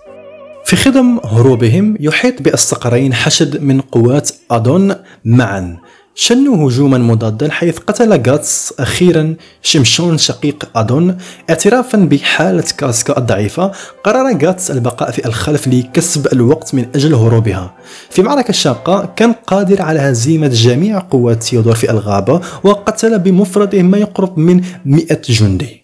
في 0.69 0.77
خدم 0.77 1.21
هروبهم 1.25 1.97
يحيط 2.01 2.43
بالصقرين 2.43 3.15
حشد 3.15 3.63
من 3.63 3.81
قوات 3.81 4.31
أدون 4.51 4.95
معا. 5.25 5.77
شنوا 6.15 6.69
هجوما 6.69 6.99
مضادا 6.99 7.51
حيث 7.51 7.79
قتل 7.79 8.31
غاتس 8.31 8.75
أخيرا 8.79 9.35
شمشون 9.63 10.19
شقيق 10.19 10.69
أدون. 10.77 11.19
اعترافا 11.51 11.99
بحالة 11.99 12.65
كاسكا 12.79 13.19
الضعيفة 13.19 13.73
قرر 14.05 14.39
غاتس 14.45 14.71
البقاء 14.71 15.11
في 15.11 15.27
الخلف 15.27 15.69
لكسب 15.69 16.33
الوقت 16.33 16.75
من 16.75 16.87
أجل 16.95 17.15
هروبها. 17.15 17.75
في 18.11 18.23
معركة 18.23 18.53
شاقة 18.53 19.13
كان 19.17 19.33
قادر 19.33 19.83
على 19.83 20.01
هزيمة 20.01 20.49
جميع 20.49 20.99
قوات 20.99 21.43
تيودور 21.43 21.75
في 21.75 21.91
الغابة 21.91 22.41
وقتل 22.65 23.19
بمفرده 23.19 23.83
ما 23.83 23.99
يقرب 23.99 24.39
من 24.39 24.61
100 24.85 25.07
جندي. 25.29 25.78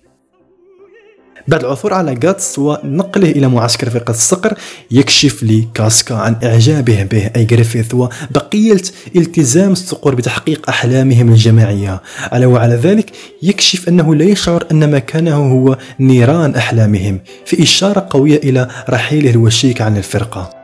بعد 1.48 1.64
العثور 1.64 1.94
على 1.94 2.18
غاتس 2.24 2.58
ونقله 2.58 3.30
إلى 3.30 3.48
معسكر 3.48 3.90
فرقة 3.90 4.10
الصقر 4.10 4.54
يكشف 4.90 5.42
لكاسكا 5.42 6.14
عن 6.14 6.36
إعجابه 6.44 7.02
به. 7.02 7.30
أي 7.36 7.44
جريفيث 7.44 7.94
وبقية 7.94 8.82
التزام 9.16 9.72
الصقور 9.72 10.14
بتحقيق 10.14 10.68
أحلامهم 10.68 11.28
الجماعية. 11.28 12.02
على 12.32 12.46
وعلى 12.46 12.74
ذلك 12.74 13.10
يكشف 13.42 13.88
أنه 13.88 14.14
لا 14.14 14.24
يشعر 14.24 14.64
أن 14.70 14.90
مكانه 14.90 15.52
هو 15.52 15.78
نيران 16.00 16.54
أحلامهم 16.54 17.20
في 17.46 17.62
إشارة 17.62 18.06
قوية 18.10 18.36
إلى 18.36 18.68
رحيله 18.90 19.30
الوشيك 19.30 19.82
عن 19.82 19.96
الفرقة. 19.96 20.63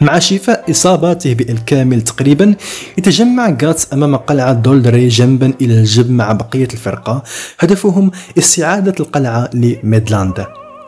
مع 0.00 0.18
شفاء 0.18 0.70
إصاباته 0.70 1.34
بالكامل 1.34 2.02
تقريبا 2.02 2.54
يتجمع 2.98 3.56
غاتس 3.62 3.92
أمام 3.92 4.16
قلعة 4.16 4.52
دولدري 4.52 5.08
جنبا 5.08 5.52
إلى 5.60 5.80
الجنب 5.80 6.10
مع 6.10 6.32
بقية 6.32 6.68
الفرقة. 6.72 7.22
هدفهم 7.58 8.10
استعادة 8.38 8.94
القلعة 9.00 9.50
لميدلاند. 9.54 10.46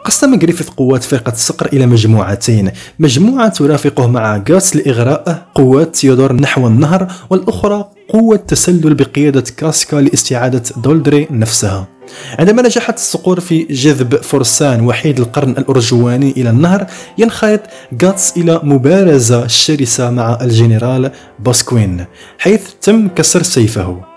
قسم 0.08 0.34
جريفيث 0.34 0.68
قوات 0.68 1.04
فرقة 1.04 1.32
الصقر 1.32 1.66
إلى 1.72 1.86
مجموعتين. 1.86 2.70
مجموعة 2.98 3.48
ترافقه 3.48 4.06
مع 4.06 4.36
غاتس 4.50 4.76
لإغراء 4.76 5.46
قوات 5.54 5.96
تيودور 5.96 6.32
نحو 6.32 6.66
النهر 6.66 7.12
والأخرى 7.30 7.88
قوة 8.08 8.36
تسلل 8.36 8.94
بقيادة 8.94 9.44
كاسكا 9.56 9.96
لاستعادة 9.96 10.62
دولدري 10.76 11.28
نفسها. 11.30 11.86
عندما 12.38 12.62
نجحت 12.62 12.96
الصقور 12.96 13.40
في 13.40 13.66
جذب 13.70 14.16
فرسان 14.22 14.80
وحيد 14.80 15.20
القرن 15.20 15.50
الأرجواني 15.50 16.30
إلى 16.30 16.50
النهر 16.50 16.86
ينخرط 17.18 17.60
غاتس 18.02 18.36
إلى 18.36 18.60
مبارزة 18.62 19.46
شرسة 19.46 20.10
مع 20.10 20.38
الجنرال 20.40 21.10
باسكوين 21.38 22.04
حيث 22.38 22.62
تم 22.82 23.08
كسر 23.08 23.42
سيفه. 23.42 24.07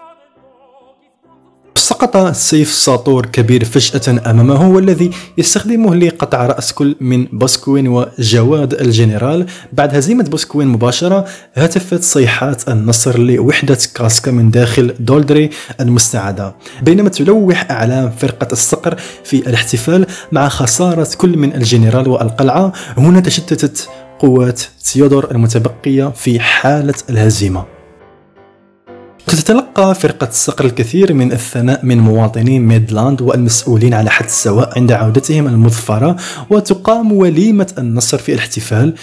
سقط 1.81 2.31
سيف 2.35 2.71
ساطور 2.71 3.25
كبير 3.25 3.63
فجأة 3.65 4.31
أمامه 4.31 4.69
والذي 4.69 5.11
يستخدمه 5.37 5.95
لقطع 5.95 6.45
رأس 6.45 6.73
كل 6.73 6.95
من 7.01 7.25
باسكوين 7.25 7.87
وجواد 7.87 8.73
الجنرال. 8.73 9.45
بعد 9.73 9.95
هزيمة 9.95 10.23
باسكوين 10.23 10.67
مباشرة 10.67 11.25
هتفت 11.53 12.03
صيحات 12.03 12.69
النصر 12.69 13.19
لوحدة 13.19 13.77
كاسكا 13.95 14.31
من 14.31 14.51
داخل 14.51 14.93
دولدري 14.99 15.49
المستعادة. 15.79 16.55
بينما 16.81 17.09
تلوح 17.09 17.71
أعلام 17.71 18.11
فرقة 18.17 18.47
الصقر 18.51 18.95
في 19.23 19.37
الاحتفال 19.37 20.05
مع 20.31 20.49
خسارة 20.49 21.07
كل 21.17 21.37
من 21.37 21.53
الجنرال 21.55 22.07
والقلعة 22.07 22.73
هنا 22.97 23.19
تشتتت 23.19 23.89
قوات 24.19 24.61
تيودور 24.91 25.31
المتبقية 25.31 26.09
في 26.15 26.39
حالة 26.39 26.95
الهزيمة. 27.09 27.65
فرقة 29.81 30.27
الصقر 30.27 30.65
الكثير 30.65 31.13
من 31.13 31.31
الثناء 31.31 31.85
من 31.85 31.99
مواطني 31.99 32.59
ميدلاند 32.59 33.21
والمسؤولين 33.21 33.93
على 33.93 34.09
حد 34.09 34.25
السواء 34.25 34.79
عند 34.79 34.91
عودتهم 34.91 35.47
المظفرة 35.47 36.15
وتقام 36.49 37.11
وليمة 37.11 37.67
النصر 37.77 38.17
في 38.17 38.33
الاحتفال. 38.33 38.93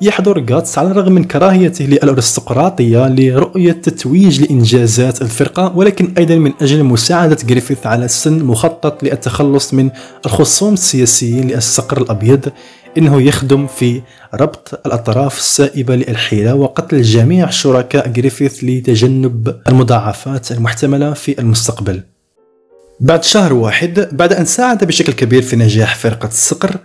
يحضر 0.00 0.44
غاتس 0.50 0.78
على 0.78 0.90
الرغم 0.90 1.12
من 1.12 1.24
كراهيته 1.24 1.84
للأرستقراطية 1.84 3.08
لرؤية 3.08 3.72
تتويج 3.72 4.42
لإنجازات 4.42 5.22
الفرقة 5.22 5.76
ولكن 5.76 6.12
أيضا 6.18 6.34
من 6.34 6.52
أجل 6.62 6.84
مساعدة 6.84 7.38
جريفيث 7.46 7.86
على 7.86 8.08
سن 8.08 8.44
مخطط 8.44 9.02
للتخلص 9.04 9.74
من 9.74 9.90
الخصوم 10.26 10.72
السياسيين 10.72 11.48
للصقر 11.48 12.02
الأبيض. 12.02 12.48
إنه 12.98 13.22
يخدم 13.22 13.66
في 13.66 14.02
ربط 14.34 14.80
الأطراف 14.86 15.38
السائبة 15.38 15.96
للحيلة 15.96 16.54
وقتل 16.54 17.02
جميع 17.02 17.50
شركاء 17.50 18.08
جريفيث 18.08 18.64
لتجنب 18.64 19.60
المضاعفات 19.68 20.52
المحتملة 20.52 21.12
في 21.12 21.38
المستقبل. 21.38 22.02
بعد 23.00 23.24
شهر 23.24 23.52
واحد 23.52 24.08
بعد 24.12 24.32
أن 24.32 24.44
ساعد 24.44 24.84
بشكل 24.84 25.12
كبير 25.12 25.42
في 25.42 25.56
نجاح 25.56 25.94
فرقة 25.94 26.28
الصقر 26.28 26.76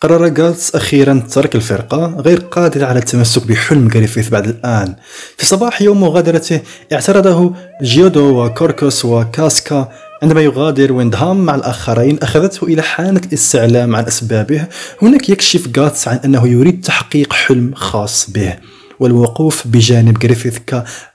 قرر 0.00 0.28
جاتس 0.28 0.74
أخيرا 0.74 1.22
ترك 1.30 1.54
الفرقة 1.54 2.06
غير 2.20 2.38
قادر 2.40 2.84
على 2.84 2.98
التمسك 2.98 3.46
بحلم 3.46 3.88
جريفيث 3.88 4.28
بعد 4.28 4.46
الآن 4.48 4.94
في 5.36 5.46
صباح 5.46 5.82
يوم 5.82 6.00
مغادرته 6.00 6.60
اعترضه 6.92 7.54
جيودو 7.82 8.44
وكوركوس 8.44 9.04
وكاسكا 9.04 9.92
عندما 10.24 10.40
يغادر 10.40 10.92
ويندهام 10.92 11.44
مع 11.44 11.54
الآخرين 11.54 12.18
أخذته 12.18 12.64
إلى 12.64 12.82
حانة 12.82 13.20
الاستعلام 13.26 13.96
عن 13.96 14.04
أسبابه. 14.04 14.66
هناك 15.02 15.28
يكشف 15.28 15.68
جاتس 15.68 16.08
عن 16.08 16.20
أنه 16.24 16.48
يريد 16.48 16.80
تحقيق 16.80 17.32
حلم 17.32 17.74
خاص 17.74 18.30
به 18.30 18.54
والوقوف 19.00 19.66
بجانب 19.66 20.18
جريفيث 20.18 20.58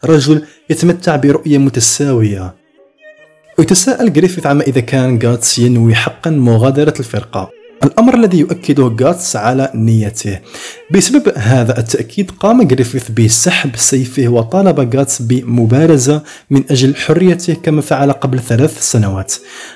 كرجل 0.04 0.46
يتمتع 0.70 1.16
برؤية 1.16 1.58
متساوية. 1.58 2.56
ويتساءل 3.60 4.14
جريفيث 4.14 4.46
عما 4.46 4.64
إذا 4.64 4.82
كان 4.82 5.20
جاتس 5.20 5.60
ينوي 5.60 5.96
حقا 5.96 6.32
مغادرة 6.32 6.94
الفرقة. 7.00 7.59
الأمر 7.84 8.14
الذي 8.14 8.40
يؤكده 8.40 8.96
غاتس 9.02 9.36
على 9.36 9.72
نيته. 9.76 10.40
بسبب 10.92 11.34
هذا 11.38 11.80
التأكيد 11.80 12.32
قام 12.32 12.64
جريفيث 12.64 13.12
بسحب 13.12 13.76
سيفه 13.76 14.28
وطالب 14.28 14.96
غاتس 14.96 15.22
بمبارزة 15.22 16.22
من 16.50 16.64
أجل 16.72 16.96
حريته 16.96 17.54
كما 17.54 17.82
فعل 17.82 18.12
قبل 18.12 18.40
ثلاث 18.40 18.82
سنوات. 18.82 19.34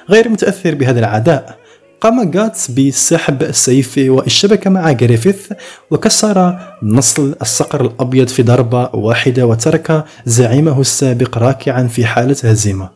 غير 0.10 0.30
متأثر 0.30 0.76
بهذا 0.76 1.00
العداء 1.00 1.64
قام 2.02 2.32
غاتس 2.36 2.72
بسحب 2.72 3.52
سيفه 3.52 4.10
والشبكة 4.10 4.70
مع 4.70 4.92
جريفيث 4.92 5.52
وكسر 5.92 6.60
نصل 6.84 7.36
الصقر 7.42 7.86
الأبيض 7.86 8.28
في 8.28 8.44
ضربة 8.44 8.90
واحدة 8.96 9.46
وترك 9.46 10.06
زعيمه 10.26 10.82
السابق 10.82 11.38
راكعا 11.38 11.88
في 11.88 12.06
حالة 12.06 12.36
هزيمة. 12.44 12.90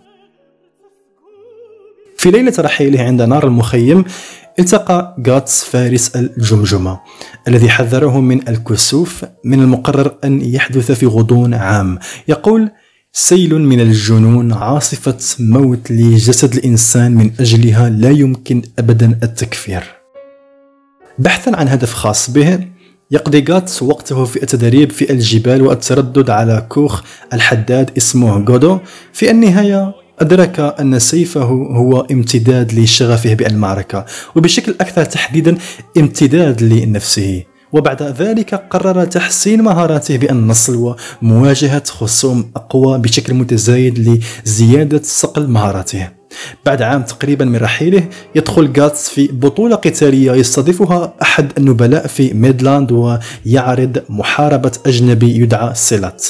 في 2.17 2.31
ليلة 2.31 2.53
رحيله 2.59 3.01
عند 3.01 3.21
نار 3.21 3.47
المخيم 3.47 4.05
التقى 4.59 5.15
غاتس 5.27 5.63
فارس 5.63 6.15
الجمجمة 6.15 6.99
الذي 7.47 7.69
حذره 7.69 8.21
من 8.21 8.49
الكسوف 8.49 9.25
من 9.45 9.59
المقرر 9.59 10.17
أن 10.23 10.41
يحدث 10.41 10.91
في 10.91 11.05
غضون 11.05 11.53
عام. 11.53 11.99
يقول 12.27 12.71
سيل 13.13 13.61
من 13.61 13.79
الجنون 13.81 14.53
عاصفة 14.53 15.17
موت 15.39 15.91
لجسد 15.91 16.53
الإنسان 16.53 17.11
من 17.11 17.31
أجلها 17.39 17.89
لا 17.89 18.09
يمكن 18.09 18.61
أبدا 18.79 19.19
التكفير. 19.23 19.83
بحثا 21.19 21.51
عن 21.55 21.67
هدف 21.67 21.93
خاص 21.93 22.29
به 22.29 22.59
يقضي 23.11 23.45
غاتس 23.49 23.83
وقته 23.83 24.25
في 24.25 24.43
التدريب 24.43 24.91
في 24.91 25.11
الجبال 25.11 25.61
والتردد 25.61 26.29
على 26.29 26.65
كوخ 26.69 27.01
الحداد 27.33 27.91
اسمه 27.97 28.45
غودو 28.49 28.79
في 29.13 29.31
النهاية 29.31 29.93
أدرك 30.19 30.59
أن 30.59 30.99
سيفه 30.99 31.43
هو 31.43 32.01
امتداد 32.11 32.73
لشغفه 32.73 33.33
بالمعركة 33.33 34.05
وبشكل 34.35 34.75
أكثر 34.81 35.05
تحديدا 35.05 35.57
امتداد 35.97 36.63
لنفسه. 36.63 37.43
وبعد 37.73 38.03
ذلك 38.03 38.55
قرر 38.55 39.05
تحسين 39.05 39.61
مهاراته 39.61 40.17
بالنصل 40.17 40.95
ومواجهة 41.21 41.83
خصوم 41.87 42.51
أقوى 42.55 42.97
بشكل 42.99 43.33
متزايد 43.33 44.21
لزيادة 44.45 45.01
صقل 45.03 45.47
مهاراته. 45.47 46.16
بعد 46.65 46.81
عام 46.81 47.03
تقريبا 47.03 47.45
من 47.45 47.55
رحيله 47.55 48.03
يدخل 48.35 48.73
غاتس 48.79 49.09
في 49.09 49.27
بطولة 49.27 49.75
قتالية 49.75 50.31
يستضيفها 50.31 51.13
أحد 51.21 51.51
النبلاء 51.57 52.07
في 52.07 52.33
ميدلاند 52.33 52.91
ويعرض 52.91 54.03
محاربة 54.09 54.71
أجنبي 54.85 55.35
يدعى 55.35 55.75
سيلات. 55.75 56.25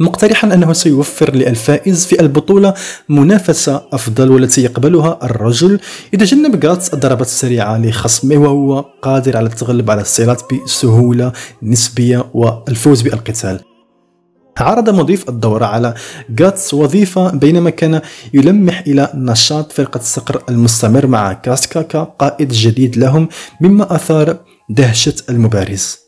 مقترحا 0.00 0.54
أنه 0.54 0.72
سيوفر 0.72 1.34
للفائز 1.34 2.06
في 2.06 2.20
البطولة 2.20 2.74
منافسة 3.08 3.82
أفضل 3.92 4.30
والتي 4.30 4.62
يقبلها 4.62 5.18
الرجل. 5.22 5.80
يتجنب 6.12 6.66
غاتس 6.66 6.94
الضربات 6.94 7.26
السريعة 7.26 7.78
لخصمه 7.78 8.36
وهو 8.36 8.84
قادر 9.02 9.36
على 9.36 9.46
التغلب 9.46 9.90
على 9.90 10.00
السيلات 10.00 10.42
بسهولة 10.52 11.32
نسبية 11.62 12.30
والفوز 12.34 13.02
بالقتال. 13.02 13.67
عرض 14.60 14.90
مضيف 14.90 15.28
الدورة 15.28 15.64
على 15.66 15.94
جاتس 16.30 16.74
وظيفة 16.74 17.30
بينما 17.30 17.70
كان 17.70 18.00
يلمح 18.34 18.82
إلى 18.86 19.10
نشاط 19.14 19.72
فرقة 19.72 19.98
الصقر 19.98 20.42
المستمر 20.48 21.06
مع 21.06 21.32
كاسكا 21.32 21.82
كقائد 21.82 22.48
جديد 22.48 22.96
لهم 22.96 23.28
مما 23.60 23.94
أثار 23.94 24.36
دهشة 24.68 25.14
المبارز 25.30 26.07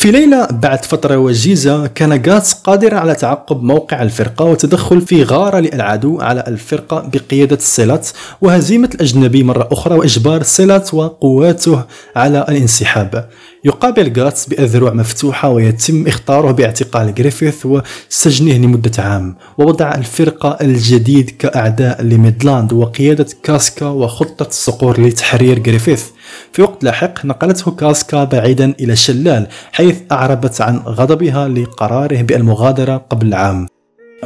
في 0.00 0.10
ليلة 0.10 0.46
بعد 0.50 0.84
فترة 0.84 1.16
وجيزة 1.16 1.86
كان 1.86 2.22
جاتس 2.22 2.52
قادرا 2.52 2.98
على 2.98 3.14
تعقب 3.14 3.62
موقع 3.62 4.02
الفرقة 4.02 4.44
والتدخل 4.44 5.00
في 5.00 5.22
غارة 5.22 5.58
للعدو 5.58 6.20
على 6.20 6.44
الفرقة 6.46 7.10
بقيادة 7.12 7.58
سيلات 7.60 8.08
وهزيمة 8.40 8.90
الأجنبي 8.94 9.42
مرة 9.42 9.68
أخرى 9.72 9.94
وإجبار 9.94 10.42
سيلات 10.42 10.94
وقواته 10.94 11.84
على 12.16 12.46
الانسحاب. 12.48 13.28
يقابل 13.64 14.12
جاتس 14.12 14.46
بأذرع 14.46 14.92
مفتوحة 14.92 15.48
ويتم 15.48 16.06
إخطاره 16.06 16.50
باعتقال 16.50 17.14
جريفيث 17.14 17.66
وسجنه 17.66 18.52
لمدة 18.54 19.02
عام 19.02 19.36
ووضع 19.58 19.94
الفرقة 19.94 20.58
الجديد 20.60 21.30
كأعداء 21.30 22.02
لميدلاند 22.02 22.72
وقيادة 22.72 23.26
كاسكا 23.42 23.86
وخطة 23.86 24.46
الصقور 24.46 25.00
لتحرير 25.00 25.58
جريفيث 25.58 26.04
في 26.52 26.62
وقت 26.62 26.84
لاحق 26.84 27.24
نقلته 27.24 27.70
كاسكا 27.70 28.24
بعيدا 28.24 28.74
إلى 28.80 28.96
شلال 28.96 29.46
حيث 29.72 30.00
أعربت 30.12 30.60
عن 30.60 30.76
غضبها 30.76 31.48
لقراره 31.48 32.22
بالمغادرة 32.22 32.96
قبل 33.10 33.34
عام 33.34 33.66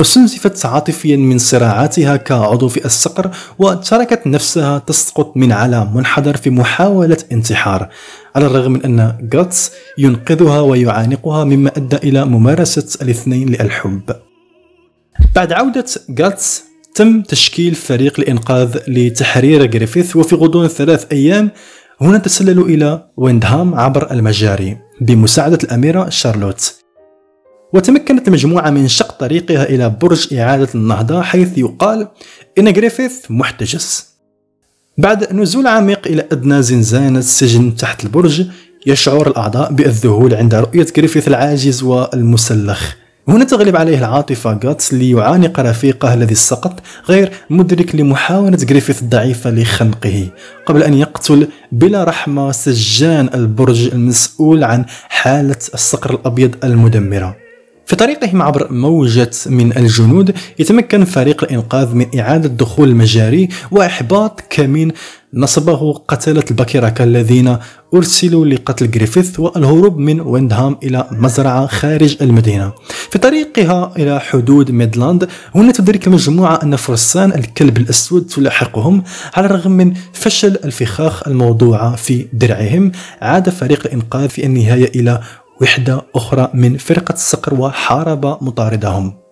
أستنزفت 0.01 0.67
عاطفيا 0.67 1.17
من 1.17 1.39
صراعاتها 1.39 2.17
كعضو 2.17 2.69
في 2.69 2.85
الصقر 2.85 3.31
وتركت 3.59 4.27
نفسها 4.27 4.79
تسقط 4.79 5.37
من 5.37 5.53
على 5.53 5.91
منحدر 5.95 6.37
في 6.37 6.51
محاولة 6.51 7.19
انتحار. 7.33 7.89
على 8.37 8.47
الرغم 8.47 8.73
من 8.73 8.85
أن 8.85 9.29
غاتس 9.35 9.73
ينقذها 9.99 10.61
ويعانقها 10.61 11.45
مما 11.45 11.73
أدى 11.77 11.97
إلى 11.97 12.25
ممارسة 12.25 13.03
الاثنين 13.03 13.49
للحب. 13.49 14.03
بعد 15.35 15.53
عودة 15.53 15.85
غاتس 16.21 16.65
تم 16.95 17.23
تشكيل 17.23 17.75
فريق 17.75 18.21
لإنقاذ 18.21 18.79
لتحرير 18.89 19.67
جريفيث 19.67 20.17
وفي 20.17 20.35
غضون 20.35 20.69
ثلاث 20.69 21.07
أيام 21.13 21.51
هنا 22.01 22.19
تسللوا 22.19 22.67
إلى 22.67 23.05
ويندهام 23.17 23.75
عبر 23.75 24.11
المجاري 24.11 24.79
بمساعدة 25.01 25.59
الأميرة 25.65 26.09
شارلوت. 26.09 26.75
وتمكنت 27.73 28.29
المجموعة 28.29 28.71
من 28.71 28.89
شق 28.89 29.13
طريقها 29.13 29.65
إلى 29.65 29.97
برج 30.03 30.35
إعادة 30.35 30.69
النهضة 30.75 31.23
حيث 31.23 31.59
يقال 31.59 32.09
إن 32.59 32.73
جريفيث 32.73 33.31
محتجز. 33.31 34.07
بعد 34.99 35.33
نزول 35.33 35.67
عميق 35.67 36.07
إلى 36.07 36.29
أدنى 36.33 36.63
زنزانة 36.63 37.19
السجن 37.19 37.77
تحت 37.77 38.05
البرج 38.05 38.47
يشعر 38.87 39.27
الأعضاء 39.27 39.73
بالذهول 39.73 40.35
عند 40.35 40.55
رؤية 40.55 40.87
جريفيث 40.97 41.29
العاجز 41.29 41.83
والمسلخ. 41.83 42.95
هنا 43.29 43.45
تغلب 43.45 43.77
عليه 43.77 43.99
العاطفة 43.99 44.61
غاتس 44.65 44.95
ليعانق 44.95 45.61
رفيقه 45.61 46.15
الذي 46.15 46.35
سقط 46.35 46.83
غير 47.09 47.33
مدرك 47.51 47.95
لمحاولة 47.95 48.57
جريفيث 48.57 49.03
الضعيفة 49.03 49.51
لخنقه 49.51 50.29
قبل 50.67 50.83
أن 50.83 50.95
يقتل 50.95 51.49
بلا 51.73 52.05
رحمة 52.05 52.53
سجان 52.53 53.31
البرج 53.35 53.87
المسؤول 53.93 54.65
عن 54.65 54.85
حالة 55.09 55.57
الصقر 55.75 56.15
الأبيض 56.15 56.55
المدمرة. 56.65 57.37
في 57.87 57.97
طريقهم 57.97 58.43
عبر 58.43 58.73
موجة 58.73 59.31
من 59.47 59.77
الجنود 59.77 60.35
يتمكن 60.59 61.05
فريق 61.05 61.45
الإنقاذ 61.45 61.95
من 61.95 62.07
إعادة 62.19 62.49
دخول 62.49 62.89
المجاري 62.89 63.49
وإحباط 63.71 64.41
كمين 64.51 64.93
نصبه 65.37 65.93
قتلة 65.93 66.45
البكركة 66.51 67.05
الذين 67.05 67.57
أرسلوا 67.95 68.47
لقتل 68.47 68.91
جريفيث 68.91 69.41
والهروب 69.41 69.99
من 69.99 70.21
ويندهام 70.21 70.79
إلى 70.83 71.09
مزرعة 71.13 71.67
خارج 71.67 72.17
المدينة. 72.23 72.73
في 73.11 73.19
طريقها 73.19 73.93
إلى 73.97 74.21
حدود 74.21 74.71
ميدلاند 74.71 75.29
هنا 75.55 75.73
تدرك 75.73 76.07
المجموعة 76.07 76.61
أن 76.63 76.77
فرسان 76.77 77.33
الكلب 77.33 77.77
الأسود 77.77 78.27
تلاحقهم 78.27 79.03
على 79.35 79.47
الرغم 79.47 79.73
من 79.73 79.95
فشل 80.13 80.59
الفخاخ 80.65 81.29
الموضوعة 81.29 81.97
في 81.97 82.27
درعهم. 82.33 82.93
عاد 83.23 83.49
فريق 83.49 83.87
الإنقاذ 83.87 84.29
في 84.29 84.47
النهاية 84.47 85.01
إلى 85.01 85.21
وحدة 85.61 86.03
أخرى 86.15 86.51
من 86.55 86.77
فرقة 86.77 87.13
الصقر 87.13 87.55
وحارب 87.55 88.27
مطاردهم. 88.27 89.25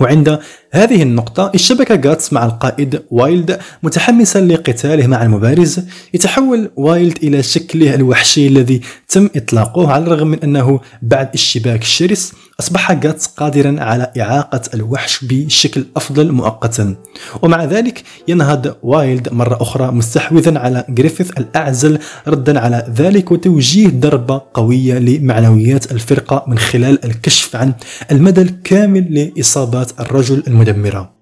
وعند 0.00 0.38
هذه 0.72 1.02
النقطة 1.02 1.52
اشتبك 1.54 1.92
جاتس 1.92 2.32
مع 2.32 2.44
القائد 2.44 3.02
وايلد 3.10 3.58
متحمسا 3.82 4.38
لقتاله 4.38 5.06
مع 5.06 5.22
المبارز؟ 5.22 5.80
يتحول 6.14 6.70
وايلد 6.76 7.18
إلى 7.22 7.42
شكله 7.42 7.94
الوحشي 7.94 8.46
الذي 8.46 8.80
تم 9.08 9.28
إطلاقه 9.36 9.92
على 9.92 10.04
الرغم 10.04 10.26
من 10.26 10.38
أنه 10.42 10.80
بعد 11.02 11.28
اشتباك 11.34 11.82
الشرس 11.82 12.32
أصبح 12.60 12.92
جاتس 12.92 13.26
قادرا 13.26 13.76
على 13.80 14.12
إعاقة 14.20 14.60
الوحش 14.74 15.24
بشكل 15.24 15.84
أفضل 15.96 16.32
مؤقتا. 16.32 16.94
ومع 17.42 17.64
ذلك 17.64 18.02
ينهض 18.28 18.76
وايلد 18.82 19.32
مرة 19.32 19.62
أخرى 19.62 19.90
مستحوذا 19.90 20.58
على 20.58 20.84
جريفيث 20.88 21.30
الأعزل 21.38 21.98
ردا 22.28 22.60
على 22.60 22.86
ذلك 22.96 23.32
وتوجيه 23.32 23.88
ضربة 23.88 24.42
قوية 24.54 24.98
لمعنويات 24.98 25.92
الفرقة 25.92 26.44
من 26.46 26.58
خلال 26.58 27.04
الكشف 27.04 27.56
عن 27.56 27.72
المدى 28.12 28.42
الكامل 28.42 29.32
لإصابات 29.36 30.00
الرجل 30.00 30.42
المدمرة 30.58 31.18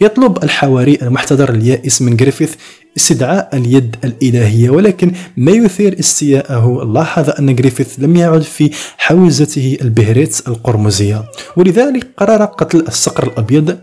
يطلب 0.00 0.44
الحواري 0.44 0.98
المحتضر 1.02 1.50
اليائس 1.50 2.02
من 2.02 2.16
جريفيث 2.16 2.54
استدعاء 2.96 3.56
اليد 3.56 3.96
الإلهية 4.04 4.70
ولكن 4.70 5.12
ما 5.36 5.52
يثير 5.52 5.98
استياءه؟ 5.98 6.84
لاحظ 6.94 7.30
أن 7.30 7.54
جريفيث 7.54 7.98
لم 7.98 8.16
يعد 8.16 8.42
في 8.42 8.70
حوزته 8.98 9.78
البهريت 9.80 10.48
القرمزية. 10.48 11.24
ولذلك 11.56 12.06
قرر 12.16 12.44
قتل 12.44 12.84
الصقر 12.88 13.26
الأبيض 13.26 13.78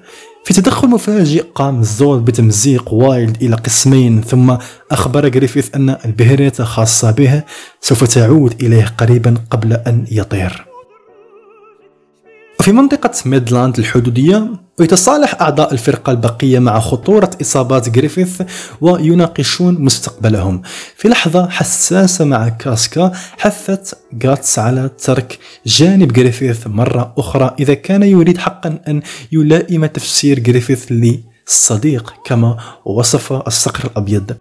في 0.45 0.53
تدخل 0.53 0.87
مفاجئ 0.87 1.43
قام 1.55 1.83
زول 1.83 2.19
بتمزيق 2.19 2.93
وايلد 2.93 3.43
إلى 3.43 3.55
قسمين 3.55 4.21
ثم 4.21 4.55
أخبر 4.91 5.27
جريفيث 5.27 5.75
أن 5.75 5.97
البهريت 6.05 6.61
خاصة 6.61 7.11
به 7.11 7.43
سوف 7.81 8.03
تعود 8.03 8.63
إليه 8.63 8.85
قريبا 8.97 9.35
قبل 9.51 9.73
أن 9.73 10.05
يطير. 10.11 10.66
في 12.67 12.73
منطقة 12.73 13.11
ميدلاند 13.25 13.77
الحدودية 13.77 14.47
ويتصالح 14.79 15.41
أعضاء 15.41 15.73
الفرقة 15.73 16.11
البقية 16.11 16.59
مع 16.59 16.79
خطورة 16.79 17.29
إصابات 17.41 17.89
جريفيث 17.89 18.41
ويناقشون 18.81 19.81
مستقبلهم. 19.81 20.61
في 20.95 21.07
لحظة 21.07 21.49
حساسة 21.49 22.25
مع 22.25 22.49
كاسكا 22.49 23.11
حثت 23.37 23.97
غاتس 24.25 24.59
على 24.59 24.89
ترك 25.03 25.39
جانب 25.65 26.13
جريفيث 26.13 26.67
مرة 26.67 27.13
أخرى 27.17 27.55
إذا 27.59 27.73
كان 27.73 28.03
يريد 28.03 28.37
حقا 28.37 28.79
أن 28.87 29.01
يلائم 29.31 29.85
تفسير 29.85 30.39
جريفيث 30.39 30.85
للصديق 30.91 32.13
كما 32.25 32.57
وصف 32.85 33.33
الصقر 33.33 33.85
الأبيض. 33.85 34.37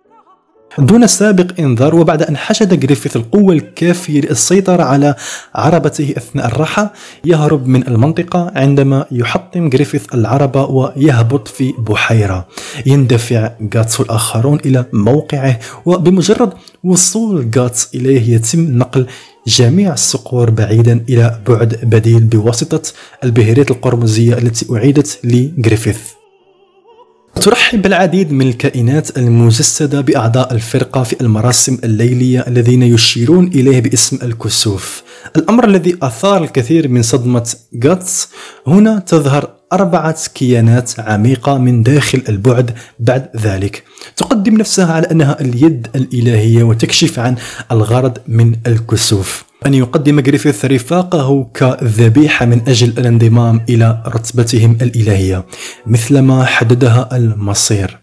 دون 0.78 1.06
سابق 1.06 1.60
انذار 1.60 1.94
وبعد 1.94 2.22
أن 2.22 2.36
حشد 2.36 2.80
جريفيث 2.80 3.16
القوة 3.16 3.54
الكافية 3.54 4.20
للسيطرة 4.20 4.82
على 4.82 5.14
عربته 5.54 6.14
أثناء 6.16 6.46
الراحة 6.46 6.92
يهرب 7.24 7.66
من 7.66 7.88
المنطقة 7.88 8.52
عندما 8.54 9.06
يحطم 9.10 9.68
جريفيث 9.68 10.14
العربه 10.14 10.64
ويهبط 10.64 11.48
في 11.48 11.74
بحيرة. 11.78 12.48
يندفع 12.86 13.50
جاتس 13.60 14.00
والآخرون 14.00 14.58
إلى 14.64 14.84
موقعه 14.92 15.58
وبمجرد 15.84 16.52
وصول 16.84 17.50
جاتس 17.50 17.88
إليه 17.94 18.34
يتم 18.34 18.60
نقل 18.78 19.06
جميع 19.46 19.92
الصقور 19.92 20.50
بعيدا 20.50 21.04
إلى 21.08 21.40
بعد 21.48 21.80
بديل 21.82 22.20
بواسطة 22.24 22.82
البهرية 23.24 23.66
القرمزية 23.70 24.38
التي 24.38 24.66
أعيدت 24.72 25.18
لجريفيث. 25.24 26.15
ترحب 27.40 27.86
العديد 27.86 28.32
من 28.32 28.48
الكائنات 28.48 29.18
المجسدة 29.18 30.00
بأعضاء 30.00 30.52
الفرقة 30.52 31.02
في 31.02 31.20
المراسم 31.20 31.78
الليلية 31.84 32.44
الذين 32.48 32.82
يشيرون 32.82 33.46
إليه 33.46 33.80
باسم 33.80 34.18
الكسوف. 34.22 35.02
الأمر 35.36 35.64
الذي 35.64 35.98
أثار 36.02 36.44
الكثير 36.44 36.88
من 36.88 37.02
صدمة 37.02 37.54
غاتس 37.84 38.28
هنا 38.66 38.98
تظهر 38.98 39.50
أربعة 39.72 40.18
كيانات 40.34 41.00
عميقة 41.00 41.58
من 41.58 41.82
داخل 41.82 42.22
البعد 42.28 42.70
بعد 42.98 43.28
ذلك. 43.36 43.84
تقدم 44.16 44.56
نفسها 44.56 44.92
على 44.92 45.10
أنها 45.10 45.40
اليد 45.40 45.86
الإلهية 45.94 46.62
وتكشف 46.62 47.18
عن 47.18 47.36
الغرض 47.72 48.18
من 48.28 48.56
الكسوف. 48.66 49.45
أن 49.66 49.74
يقدم 49.74 50.20
جريفيث 50.20 50.64
رفاقه 50.64 51.50
كذبيحة 51.54 52.46
من 52.46 52.62
أجل 52.68 52.88
الانضمام 52.88 53.60
إلى 53.68 54.02
رتبتهم 54.06 54.78
الإلهية 54.82 55.46
مثلما 55.86 56.44
حددها 56.44 57.16
المصير. 57.16 57.98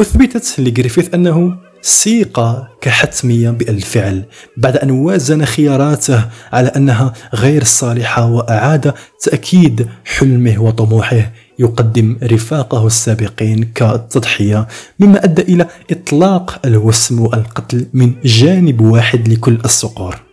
أثبتت 0.00 0.60
لجريفيث 0.60 1.14
أنه 1.14 1.56
سيق 1.82 2.40
كحتمية 2.80 3.50
بالفعل 3.50 4.24
بعد 4.56 4.76
أن 4.76 4.90
وازن 4.90 5.44
خياراته 5.44 6.24
على 6.52 6.68
أنها 6.68 7.12
غير 7.34 7.64
صالحة 7.64 8.26
وأعاد 8.26 8.94
تأكيد 9.22 9.88
حلمه 10.04 10.62
وطموحه. 10.62 11.32
يقدم 11.58 12.18
رفاقه 12.22 12.86
السابقين 12.86 13.64
كتضحية 13.74 14.68
مما 14.98 15.24
أدى 15.24 15.42
إلى 15.42 15.66
إطلاق 15.90 16.60
الوسم 16.64 17.20
والقتل 17.20 17.86
من 17.94 18.14
جانب 18.24 18.80
واحد 18.80 19.28
لكل 19.28 19.58
الصقور. 19.64 20.25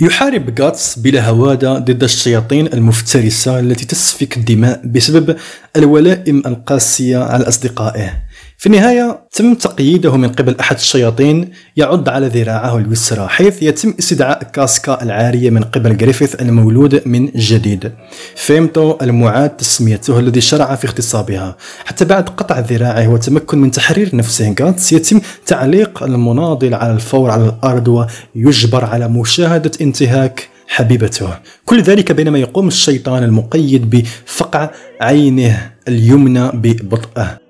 يحارب 0.00 0.54
جاتس 0.54 0.98
بلا 0.98 1.28
هوادة 1.28 1.78
ضد 1.78 2.02
الشياطين 2.02 2.66
المفترسة 2.66 3.60
التي 3.60 3.84
تسفك 3.86 4.36
الدماء 4.36 4.80
بسبب 4.84 5.36
الولائم 5.76 6.42
القاسية 6.46 7.18
على 7.18 7.48
أصدقائه. 7.48 8.29
في 8.60 8.66
النهاية 8.66 9.20
تم 9.32 9.54
تقييده 9.54 10.16
من 10.16 10.28
قبل 10.28 10.56
أحد 10.60 10.76
الشياطين 10.76 11.50
يعض 11.76 12.08
على 12.08 12.26
ذراعه 12.26 12.78
اليسرى 12.78 13.28
حيث 13.28 13.62
يتم 13.62 13.94
استدعاء 13.98 14.42
كاسكا 14.42 15.02
العارية 15.02 15.50
من 15.50 15.62
قبل 15.62 15.96
جريفيث 15.96 16.42
المولود 16.42 17.02
من 17.06 17.26
جديد. 17.26 17.92
فيمتو 18.36 18.96
المعاد 19.02 19.50
تسميته 19.50 20.18
الذي 20.18 20.40
شرع 20.40 20.74
في 20.74 20.86
اغتصابها. 20.86 21.56
حتى 21.84 22.04
بعد 22.04 22.28
قطع 22.28 22.58
ذراعه 22.58 23.08
وتمكن 23.08 23.58
من 23.58 23.70
تحرير 23.70 24.16
نفسه 24.16 24.54
غاتس 24.60 24.92
يتم 24.92 25.20
تعليق 25.46 26.02
المناضل 26.02 26.74
على 26.74 26.92
الفور 26.92 27.30
على 27.30 27.44
الأرض 27.44 28.06
ويجبر 28.34 28.84
على 28.84 29.08
مشاهدة 29.08 29.70
انتهاك 29.80 30.48
حبيبته. 30.68 31.38
كل 31.64 31.82
ذلك 31.82 32.12
بينما 32.12 32.38
يقوم 32.38 32.68
الشيطان 32.68 33.24
المقيد 33.24 33.90
بفقع 33.90 34.70
عينه 35.00 35.70
اليمنى 35.88 36.50
ببطء 36.54 37.49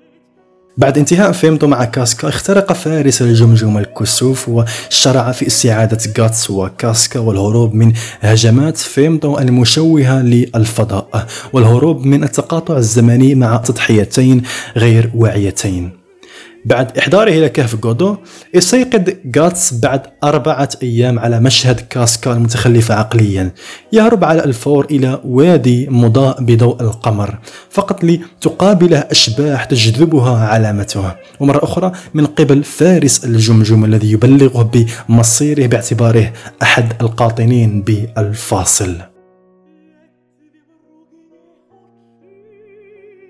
بعد 0.77 0.97
انتهاء 0.97 1.31
فيمتو 1.31 1.67
مع 1.67 1.85
كاسكا 1.85 2.29
اخترق 2.29 2.73
فارس 2.73 3.21
الجمجمة 3.21 3.79
الكسوف 3.79 4.49
وشرع 4.49 5.31
في 5.31 5.47
استعادة 5.47 5.97
غاتس 6.19 6.49
وكاسكا 6.49 7.19
والهروب 7.19 7.73
من 7.73 7.93
هجمات 8.21 8.77
فيمتو 8.77 9.39
المشوهة 9.39 10.21
للفضاء 10.21 11.27
والهروب 11.53 12.05
من 12.05 12.23
التقاطع 12.23 12.77
الزمني 12.77 13.35
مع 13.35 13.57
تضحيتين 13.57 14.41
غير 14.77 15.11
واعيتين. 15.15 16.00
بعد 16.65 16.97
إحضاره 16.97 17.29
إلى 17.29 17.49
كهف 17.49 17.75
جودو 17.75 18.17
يستيقظ 18.53 19.09
غاتس 19.37 19.73
بعد 19.73 20.01
أربعة 20.23 20.69
أيام 20.83 21.19
على 21.19 21.39
مشهد 21.39 21.79
كاسكا 21.79 22.33
المتخلفة 22.33 22.95
عقليا 22.95 23.51
يهرب 23.93 24.23
على 24.23 24.43
الفور 24.43 24.85
إلى 24.85 25.21
وادي 25.25 25.89
مضاء 25.89 26.43
بضوء 26.43 26.81
القمر 26.81 27.39
فقط 27.69 28.03
لتقابله 28.03 28.99
أشباح 28.99 29.63
تجذبها 29.63 30.47
علامته. 30.47 31.15
ومرة 31.39 31.63
أخرى 31.63 31.91
من 32.13 32.25
قبل 32.25 32.63
فارس 32.63 33.25
الجمجمة 33.25 33.85
الذي 33.85 34.11
يبلغه 34.11 34.85
بمصيره 35.09 35.67
باعتباره 35.67 36.33
أحد 36.61 36.93
القاطنين 37.01 37.81
بالفاصل. 37.81 39.10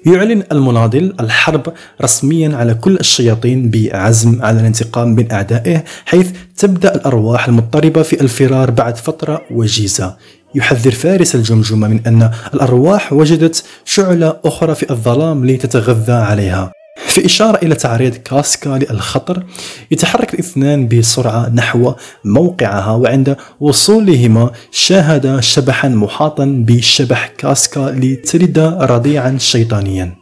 يعلن 0.05 0.43
المناضل 0.51 1.13
الحرب 1.19 1.73
رسميا 2.01 2.55
على 2.55 2.73
كل 2.73 2.95
الشياطين 2.95 3.69
بعزم 3.69 4.41
على 4.41 4.59
الانتقام 4.59 5.07
من 5.15 5.31
أعدائه 5.31 5.83
حيث 6.05 6.31
تبدأ 6.57 6.95
الأرواح 6.95 7.47
المضطربة 7.47 8.01
في 8.01 8.21
الفرار 8.21 8.71
بعد 8.71 8.97
فترة 8.97 9.41
وجيزة. 9.51 10.15
يحذر 10.55 10.91
فارس 10.91 11.35
الجمجمة 11.35 11.87
من 11.87 11.99
أن 12.07 12.31
الأرواح 12.53 13.13
وجدت 13.13 13.63
شعلة 13.85 14.37
أخرى 14.45 14.75
في 14.75 14.89
الظلام 14.89 15.45
لتتغذى 15.45 16.13
عليها. 16.13 16.71
في 16.95 17.25
إشارة 17.25 17.57
إلى 17.65 17.75
تعريض 17.75 18.15
كاسكا 18.15 18.69
للخطر 18.69 19.43
يتحرك 19.91 20.33
الاثنان 20.33 20.87
بسرعة 20.87 21.49
نحو 21.49 21.93
موقعها 22.25 22.91
وعند 22.91 23.35
وصولهما 23.59 24.51
شاهد 24.71 25.39
شبحا 25.39 25.89
محاطا 25.89 26.45
بشبح 26.67 27.27
كاسكا 27.37 27.79
لتلد 27.79 28.59
رضيعا 28.59 29.37
شيطانيا. 29.37 30.15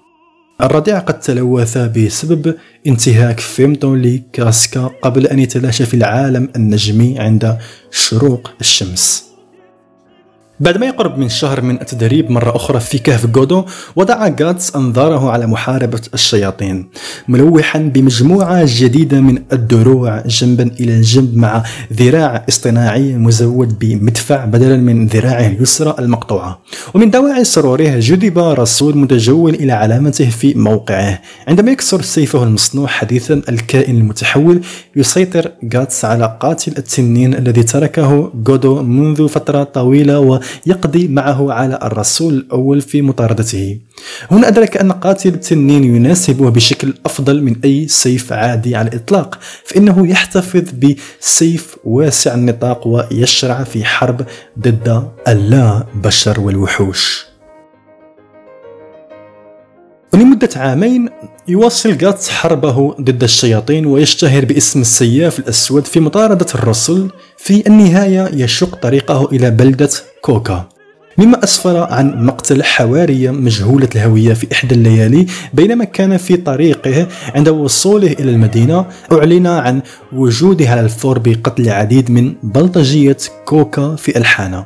الرضيع 0.61 0.99
قد 0.99 1.19
تلوث 1.19 1.77
بسبب 1.77 2.55
انتهاك 2.87 3.39
فيمتون 3.39 4.01
لكاسكا 4.01 4.89
قبل 5.01 5.27
أن 5.27 5.39
يتلاشى 5.39 5.85
في 5.85 5.93
العالم 5.93 6.49
النجمي 6.55 7.19
عند 7.19 7.57
شروق 7.91 8.51
الشمس. 8.61 9.28
بعد 10.59 10.77
ما 10.77 10.85
يقرب 10.85 11.17
من 11.17 11.29
شهر 11.29 11.61
من 11.61 11.81
التدريب 11.81 12.31
مرة 12.31 12.55
أخرى 12.55 12.79
في 12.79 12.97
كهف 12.97 13.25
جودو 13.25 13.65
وضع 13.95 14.27
جاتس 14.27 14.75
أنظاره 14.75 15.31
على 15.31 15.47
محاربة 15.47 16.01
الشياطين 16.13 16.89
ملوحا 17.27 17.79
بمجموعة 17.79 18.63
جديدة 18.67 19.19
من 19.19 19.43
الدروع 19.53 20.23
جنبا 20.27 20.71
إلى 20.79 21.01
جنب 21.01 21.35
مع 21.37 21.63
ذراع 21.93 22.45
اصطناعي 22.49 23.13
مزود 23.17 23.79
بمدفع 23.79 24.45
بدلا 24.45 24.77
من 24.77 25.07
ذراعه 25.07 25.47
اليسرى 25.47 25.95
المقطوعة. 25.99 26.61
ومن 26.93 27.11
دواعي 27.11 27.43
سروره 27.43 27.99
جذب 27.99 28.39
رسول 28.39 28.97
متجول 28.97 29.53
إلى 29.53 29.71
علامته 29.71 30.29
في 30.29 30.53
موقعه. 30.53 31.21
عندما 31.47 31.71
يكسر 31.71 32.01
سيفه 32.01 32.43
المصنوع 32.43 32.87
حديثا 32.87 33.41
الكائن 33.49 33.97
المتحول 33.97 34.61
يسيطر 34.95 35.51
جاتس 35.63 36.05
على 36.05 36.37
قاتل 36.39 36.73
التنين 36.77 37.33
الذي 37.35 37.63
تركه 37.63 38.31
جودو 38.35 38.83
منذ 38.83 39.27
فترة 39.27 39.63
طويلة 39.63 40.19
و 40.19 40.39
يقضي 40.65 41.07
معه 41.07 41.53
على 41.53 41.79
الرسول 41.83 42.33
الأول 42.33 42.81
في 42.81 43.01
مطاردته. 43.01 43.79
هنا 44.31 44.47
أدرك 44.47 44.77
أن 44.77 44.91
قاتل 44.91 45.29
التنين 45.29 45.83
يناسبه 45.95 46.49
بشكل 46.49 46.93
أفضل 47.05 47.43
من 47.43 47.55
أي 47.65 47.87
سيف 47.87 48.33
عادي 48.33 48.75
على 48.75 48.87
الإطلاق 48.89 49.39
فإنه 49.65 50.07
يحتفظ 50.07 50.63
بسيف 50.71 51.77
واسع 51.83 52.33
النطاق 52.33 52.87
ويشرع 52.87 53.63
في 53.63 53.85
حرب 53.85 54.25
ضد 54.59 55.09
اللا 55.27 55.83
بشر 56.03 56.39
والوحوش. 56.39 57.29
ولمدة 60.13 60.49
عامين 60.55 61.09
يواصل 61.47 61.97
جاتس 61.97 62.29
حربه 62.29 62.95
ضد 63.01 63.23
الشياطين 63.23 63.85
ويشتهر 63.85 64.45
باسم 64.45 64.81
السياف 64.81 65.39
الأسود 65.39 65.85
في 65.85 65.99
مطاردة 65.99 66.45
الرسل 66.55 67.09
في 67.37 67.67
النهاية 67.67 68.29
يشق 68.33 68.75
طريقه 68.75 69.29
إلى 69.31 69.51
بلدة 69.51 69.89
كوكا. 70.21 70.69
مما 71.17 71.43
أسفر 71.43 71.77
عن 71.77 72.25
مقتل 72.25 72.63
حوارية 72.63 73.31
مجهولة 73.31 73.89
الهوية 73.95 74.33
في 74.33 74.47
إحدى 74.51 74.75
الليالي 74.75 75.25
بينما 75.53 75.85
كان 75.85 76.17
في 76.17 76.37
طريقه 76.37 77.07
عند 77.35 77.49
وصوله 77.49 78.11
إلى 78.11 78.31
المدينة 78.31 78.85
أعلن 79.11 79.47
عن 79.47 79.81
وجوده 80.13 80.69
على 80.69 80.81
الفور 80.81 81.19
بقتل 81.19 81.63
العديد 81.63 82.11
من 82.11 82.35
بلطجية 82.43 83.17
كوكا 83.45 83.95
في 83.95 84.17
الحانة. 84.17 84.65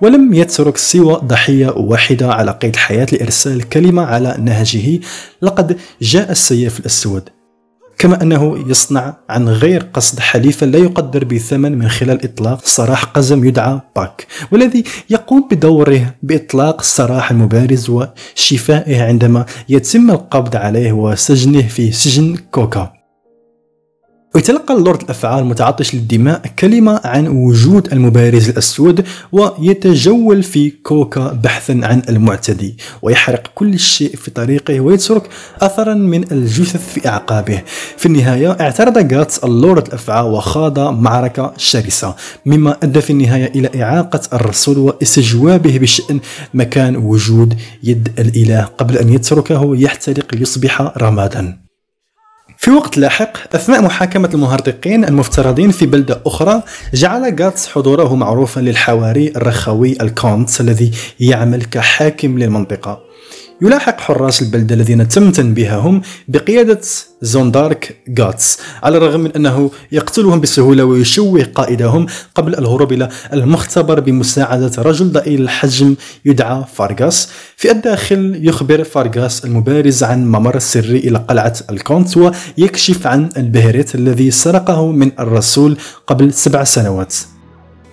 ولم 0.00 0.34
يترك 0.34 0.76
سوى 0.76 1.20
ضحية 1.24 1.68
واحدة 1.68 2.32
على 2.32 2.50
قيد 2.50 2.74
الحياة 2.74 3.06
لإرسال 3.12 3.68
كلمة 3.68 4.02
على 4.02 4.36
نهجه 4.38 5.00
لقد 5.42 5.76
جاء 6.02 6.30
السيف 6.30 6.80
الأسود 6.80 7.28
كما 7.98 8.22
أنه 8.22 8.64
يصنع 8.66 9.16
عن 9.30 9.48
غير 9.48 9.82
قصد 9.94 10.20
حليفا 10.20 10.66
لا 10.66 10.78
يقدر 10.78 11.24
بثمن 11.24 11.78
من 11.78 11.88
خلال 11.88 12.24
إطلاق 12.24 12.64
سراح 12.64 13.04
قزم 13.04 13.44
يدعى 13.44 13.80
باك 13.96 14.26
والذي 14.50 14.84
يقوم 15.10 15.48
بدوره 15.50 16.14
بإطلاق 16.22 16.80
السراح 16.80 17.30
المبارز 17.30 17.90
وشفائه 17.90 19.02
عندما 19.02 19.46
يتم 19.68 20.10
القبض 20.10 20.56
عليه 20.56 20.92
وسجنه 20.92 21.68
في 21.68 21.92
سجن 21.92 22.36
كوكا. 22.50 22.95
ويتلقى 24.36 24.74
اللورد 24.74 25.02
الأفعى 25.02 25.38
المتعطش 25.42 25.94
للدماء 25.94 26.42
كلمة 26.58 27.00
عن 27.04 27.28
وجود 27.28 27.92
المبارز 27.92 28.48
الأسود 28.48 29.06
ويتجول 29.32 30.42
في 30.42 30.70
كوكا 30.70 31.32
بحثا 31.32 31.80
عن 31.82 32.02
المعتدي 32.08 32.76
ويحرق 33.02 33.50
كل 33.54 33.78
شيء 33.78 34.16
في 34.16 34.30
طريقه 34.30 34.80
ويترك 34.80 35.22
أثرا 35.60 35.94
من 35.94 36.32
الجثث 36.32 36.92
في 36.94 37.08
أعقابه. 37.08 37.62
في 37.96 38.06
النهاية 38.06 38.50
اعترض 38.60 38.98
جاتس 38.98 39.38
اللورد 39.38 39.86
الأفعى 39.86 40.22
وخاض 40.24 40.78
معركة 40.78 41.52
شرسة 41.56 42.14
مما 42.46 42.76
أدى 42.82 43.00
في 43.00 43.10
النهاية 43.10 43.46
إلى 43.46 43.82
إعاقة 43.82 44.20
الرسول 44.32 44.78
واستجوابه 44.78 45.78
بشأن 45.78 46.20
مكان 46.54 46.96
وجود 46.96 47.54
يد 47.82 48.08
الإله 48.18 48.64
قبل 48.78 48.98
أن 48.98 49.12
يتركه 49.12 49.76
يحترق 49.76 50.34
ليصبح 50.34 50.80
رمادا. 50.98 51.65
في 52.66 52.72
وقت 52.72 52.98
لاحق 52.98 53.54
أثناء 53.54 53.82
محاكمة 53.82 54.30
المهرطقين 54.34 55.04
المفترضين 55.04 55.70
في 55.70 55.86
بلدة 55.86 56.20
أخرى 56.26 56.62
جعل 56.94 57.42
غاتس 57.42 57.68
حضوره 57.68 58.14
معروفا 58.14 58.60
للحواري 58.60 59.32
الرخوي 59.36 59.96
الكونت 60.02 60.60
الذي 60.60 60.90
يعمل 61.20 61.64
كحاكم 61.64 62.38
للمنطقة. 62.38 63.05
يلاحق 63.62 64.00
حراس 64.00 64.42
البلدة 64.42 64.74
الذين 64.74 65.08
تم 65.08 65.30
تنبيههم 65.30 66.02
بقيادة 66.28 66.80
زوندارك 67.22 67.96
غاتس 68.18 68.58
على 68.82 68.96
الرغم 68.96 69.20
من 69.20 69.32
أنه 69.32 69.70
يقتلهم 69.92 70.40
بسهولة 70.40 70.84
ويشوه 70.84 71.42
قائدهم 71.42 72.06
قبل 72.34 72.54
الهروب 72.54 72.92
إلى 72.92 73.08
المختبر 73.32 74.00
بمساعدة 74.00 74.82
رجل 74.82 75.12
ضئيل 75.12 75.42
الحجم 75.42 75.96
يدعى 76.24 76.64
فارغاس. 76.74 77.28
في 77.56 77.70
الداخل 77.70 78.40
يخبر 78.42 78.84
فارغاس 78.84 79.44
المبارز 79.44 80.02
عن 80.04 80.26
ممر 80.26 80.58
سري 80.58 80.98
إلى 80.98 81.18
قلعة 81.18 81.54
الكونت 81.70 82.16
ويكشف 82.16 83.06
عن 83.06 83.28
البهريت 83.36 83.94
الذي 83.94 84.30
سرقه 84.30 84.92
من 84.92 85.12
الرسول 85.20 85.76
قبل 86.06 86.32
سبع 86.32 86.64
سنوات. 86.64 87.14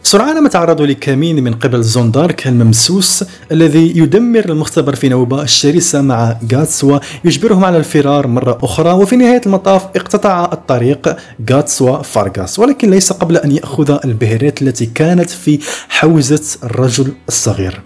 سرعان 0.05 0.43
ما 0.43 0.49
تعرضوا 0.49 0.85
لكمين 0.85 1.43
من 1.43 1.53
قبل 1.53 1.83
زوندارك 1.83 2.47
الممسوس 2.47 3.23
الذي 3.51 3.97
يدمر 3.97 4.45
المختبر 4.45 4.95
في 4.95 5.09
نوبة 5.09 5.45
شرسة 5.45 6.01
مع 6.01 6.37
غاتس 6.53 6.83
ويجبرهم 6.83 7.65
على 7.65 7.77
الفرار 7.77 8.27
مرة 8.27 8.57
أخرى 8.63 8.91
وفي 8.91 9.15
نهاية 9.15 9.41
المطاف 9.45 9.85
اقتطع 9.95 10.49
الطريق 10.53 11.15
غاتس 11.51 11.81
وفارغاس 11.81 12.59
ولكن 12.59 12.89
ليس 12.89 13.13
قبل 13.13 13.37
أن 13.37 13.51
يأخذ 13.51 13.97
البهريت 14.05 14.61
التي 14.61 14.85
كانت 14.85 15.29
في 15.29 15.59
حوزة 15.89 16.57
الرجل 16.63 17.13
الصغير. 17.27 17.81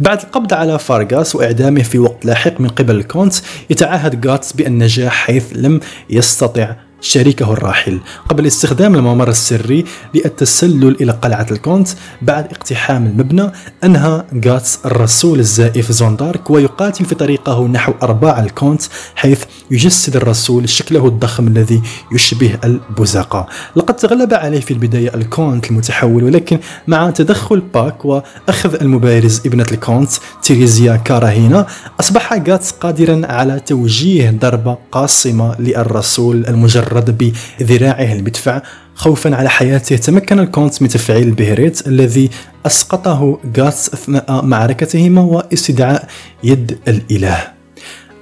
بعد 0.00 0.22
القبض 0.22 0.54
على 0.54 0.78
فارغاس 0.78 1.36
وإعدامه 1.36 1.82
في 1.82 1.98
وقت 1.98 2.24
لاحق 2.24 2.60
من 2.60 2.68
قبل 2.68 2.96
الكونت 2.96 3.34
يتعهد 3.70 4.26
غاتس 4.26 4.52
بالنجاح 4.52 5.12
حيث 5.12 5.44
لم 5.52 5.80
يستطع 6.10 6.76
شريكه 7.00 7.52
الراحل. 7.52 8.00
قبل 8.28 8.46
استخدام 8.46 8.94
الممر 8.94 9.28
السري 9.28 9.84
للتسلل 10.14 10.96
إلى 11.00 11.12
قلعة 11.12 11.46
الكونت 11.50 11.88
بعد 12.22 12.44
اقتحام 12.44 13.06
المبنى 13.06 13.50
أنهى 13.84 14.24
غاتس 14.46 14.78
الرسول 14.84 15.38
الزائف 15.38 15.92
زوندارك 15.92 16.50
ويقاتل 16.50 17.04
في 17.04 17.14
طريقه 17.14 17.66
نحو 17.66 17.92
أرباع 18.02 18.40
الكونت 18.40 18.82
حيث 19.14 19.44
يجسد 19.70 20.16
الرسول 20.16 20.68
شكله 20.68 21.06
الضخم 21.06 21.46
الذي 21.46 21.82
يشبه 22.12 22.58
البزاقة 22.64 23.46
لقد 23.76 23.96
تغلب 23.96 24.34
عليه 24.34 24.60
في 24.60 24.70
البداية 24.70 25.14
الكونت 25.14 25.70
المتحول 25.70 26.24
ولكن 26.24 26.58
مع 26.86 27.10
تدخل 27.10 27.60
باك 27.74 28.04
وأخذ 28.04 28.74
المبارز 28.80 29.40
ابنة 29.46 29.66
الكونت 29.72 30.10
تيريزيا 30.42 30.96
كاراهينا 30.96 31.66
أصبح 32.00 32.32
غاتس 32.32 32.70
قادرا 32.70 33.26
على 33.26 33.60
توجيه 33.60 34.30
ضربة 34.30 34.78
قاصمة 34.92 35.56
للرسول 35.60 36.46
المجرد. 36.48 36.85
تجرد 36.86 37.34
بذراعه 37.60 38.12
المدفع. 38.12 38.62
خوفا 38.94 39.36
على 39.36 39.50
حياته 39.50 39.96
تمكن 39.96 40.38
الكونت 40.38 40.82
من 40.82 40.88
تفعيل 40.88 41.28
البهريت 41.28 41.86
الذي 41.86 42.30
أسقطه 42.66 43.38
غاتس 43.58 43.94
أثناء 43.94 44.44
معركتهما 44.44 45.20
واستدعاء 45.20 46.08
يد 46.44 46.78
الإله. 46.88 47.38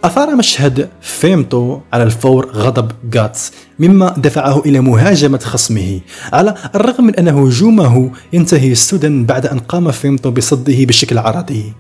أثار 0.04 0.36
مشهد 0.36 0.88
فيمتو 1.00 1.80
على 1.92 2.02
الفور 2.02 2.50
غضب 2.50 2.90
غاتس 3.14 3.52
مما 3.78 4.14
دفعه 4.16 4.62
إلى 4.66 4.80
مهاجمة 4.80 5.38
خصمه. 5.38 6.00
على 6.32 6.54
الرغم 6.74 7.04
من 7.04 7.14
أن 7.16 7.28
هجومه 7.28 8.10
ينتهي 8.32 8.74
سدى 8.74 9.24
بعد 9.24 9.46
أن 9.46 9.58
قام 9.58 9.90
فيمتو 9.90 10.30
بصده 10.30 10.84
بشكل 10.84 11.18
عرضي. 11.18 11.72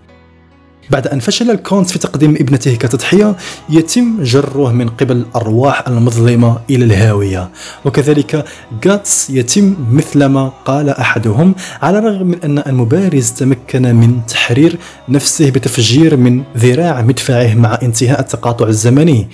بعد 0.90 1.06
أن 1.06 1.20
فشل 1.20 1.50
الكونت 1.50 1.90
في 1.90 1.98
تقديم 1.98 2.34
ابنته 2.34 2.74
كتضحية 2.74 3.36
يتم 3.68 4.22
جره 4.22 4.72
من 4.72 4.88
قبل 4.88 5.16
الأرواح 5.16 5.88
المظلمة 5.88 6.58
إلى 6.70 6.84
الهاوية. 6.84 7.50
وكذلك 7.84 8.44
غاتس 8.86 9.30
يتم 9.30 9.74
مثلما 9.90 10.52
قال 10.64 10.88
أحدهم 10.88 11.54
على 11.82 11.98
الرغم 11.98 12.26
من 12.26 12.38
أن 12.44 12.58
المبارز 12.66 13.30
تمكن 13.30 13.94
من 13.94 14.26
تحرير 14.26 14.78
نفسه 15.08 15.50
بتفجير 15.50 16.16
من 16.16 16.42
ذراع 16.56 17.02
مدفعه 17.02 17.54
مع 17.54 17.78
انتهاء 17.82 18.20
التقاطع 18.20 18.66
الزمني. 18.66 19.28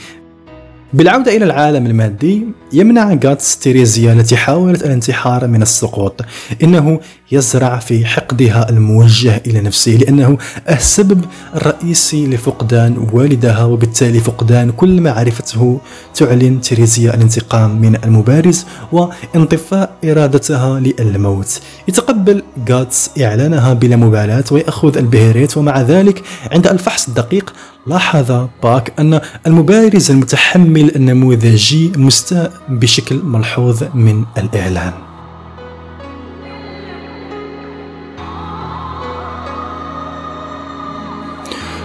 بالعودة 0.92 1.36
إلى 1.36 1.44
العالم 1.44 1.86
المادي 1.86 2.46
يمنع 2.72 3.18
غاتس 3.24 3.58
تيريزيا 3.58 4.12
التي 4.12 4.36
حاولت 4.36 4.82
الانتحار 4.82 5.46
من 5.46 5.62
السقوط. 5.62 6.20
إنه 6.62 7.00
يزرع 7.32 7.78
في 7.78 8.06
حقدها 8.06 8.68
الموجه 8.70 9.42
إلى 9.46 9.60
نفسه 9.60 9.92
لأنه 9.92 10.38
السبب 10.70 11.24
الرئيسي 11.54 12.26
لفقدان 12.26 13.08
والدها 13.12 13.64
وبالتالي 13.64 14.20
فقدان 14.20 14.70
كل 14.70 15.00
ما 15.00 15.10
عرفته 15.10 15.80
تعلن 16.14 16.60
تيريزيا 16.60 17.14
الانتقام 17.14 17.80
من 17.80 17.96
المبارز 18.04 18.64
وانطفاء 18.92 19.90
إرادتها 20.04 20.80
للموت. 20.80 21.60
يتقبل 21.88 22.42
غاتس 22.70 23.10
إعلانها 23.20 23.72
بلا 23.72 23.96
مبالاة 23.96 24.44
ويأخذ 24.50 24.98
البهيريت 24.98 25.56
ومع 25.56 25.80
ذلك 25.80 26.22
عند 26.52 26.66
الفحص 26.66 27.08
الدقيق 27.08 27.52
لاحظ 27.86 28.48
باك 28.62 28.92
أن 28.98 29.20
المبارز 29.46 30.10
المتحمل 30.10 30.96
النموذجي 30.96 31.92
مستاء 31.96 32.52
بشكل 32.68 33.22
ملحوظ 33.24 33.84
من 33.94 34.24
الإعلان. 34.38 34.92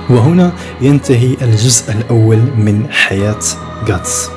وهنا 0.10 0.52
ينتهي 0.82 1.36
الجزء 1.42 1.92
الأول 1.92 2.38
من 2.38 2.88
حياة 2.92 3.40
غاتس 3.90 4.30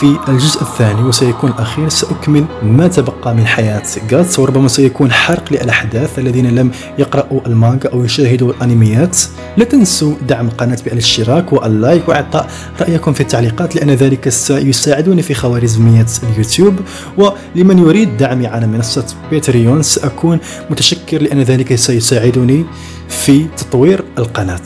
في 0.00 0.16
الجزء 0.28 0.62
الثاني 0.62 1.02
وسيكون 1.02 1.50
الأخير. 1.50 1.88
سأكمل 1.88 2.44
ما 2.62 2.88
تبقى 2.88 3.34
من 3.34 3.46
حياة 3.46 3.82
غاتس 4.12 4.38
وربما 4.38 4.68
سيكون 4.68 5.12
حرق 5.12 5.52
للأحداث 5.52 6.18
الذين 6.18 6.54
لم 6.54 6.70
يقرأوا 6.98 7.40
المانجا 7.46 7.88
أو 7.88 8.04
يشاهدوا 8.04 8.52
الأنميات. 8.52 9.18
لا 9.56 9.64
تنسوا 9.64 10.14
دعم 10.28 10.46
القناة 10.46 10.78
بالاشتراك 10.84 11.52
وال 11.52 11.71
like 11.71 12.08
وإعطاء 12.08 12.50
رأيكم 12.80 13.12
في 13.12 13.20
التعليقات 13.20 13.76
لأن 13.76 13.90
ذلك 13.90 14.28
سيساعدني 14.28 15.22
في 15.22 15.34
خوارزمية 15.34 16.06
اليوتيوب. 16.22 16.74
ولمن 17.16 17.78
يريد 17.78 18.16
دعمي 18.16 18.46
على 18.46 18.66
منصة 18.66 19.06
Patreon 19.30 19.82
سأكون 19.82 20.38
متشكر 20.70 21.22
لأن 21.22 21.42
ذلك 21.42 21.74
سيساعدني 21.74 22.64
في 23.08 23.46
تطوير 23.56 24.04
القناة. 24.18 24.60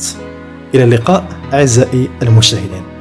إلى 0.74 0.84
اللقاء 0.84 1.24
أعزائي 1.52 2.08
المشاهدين. 2.22 2.93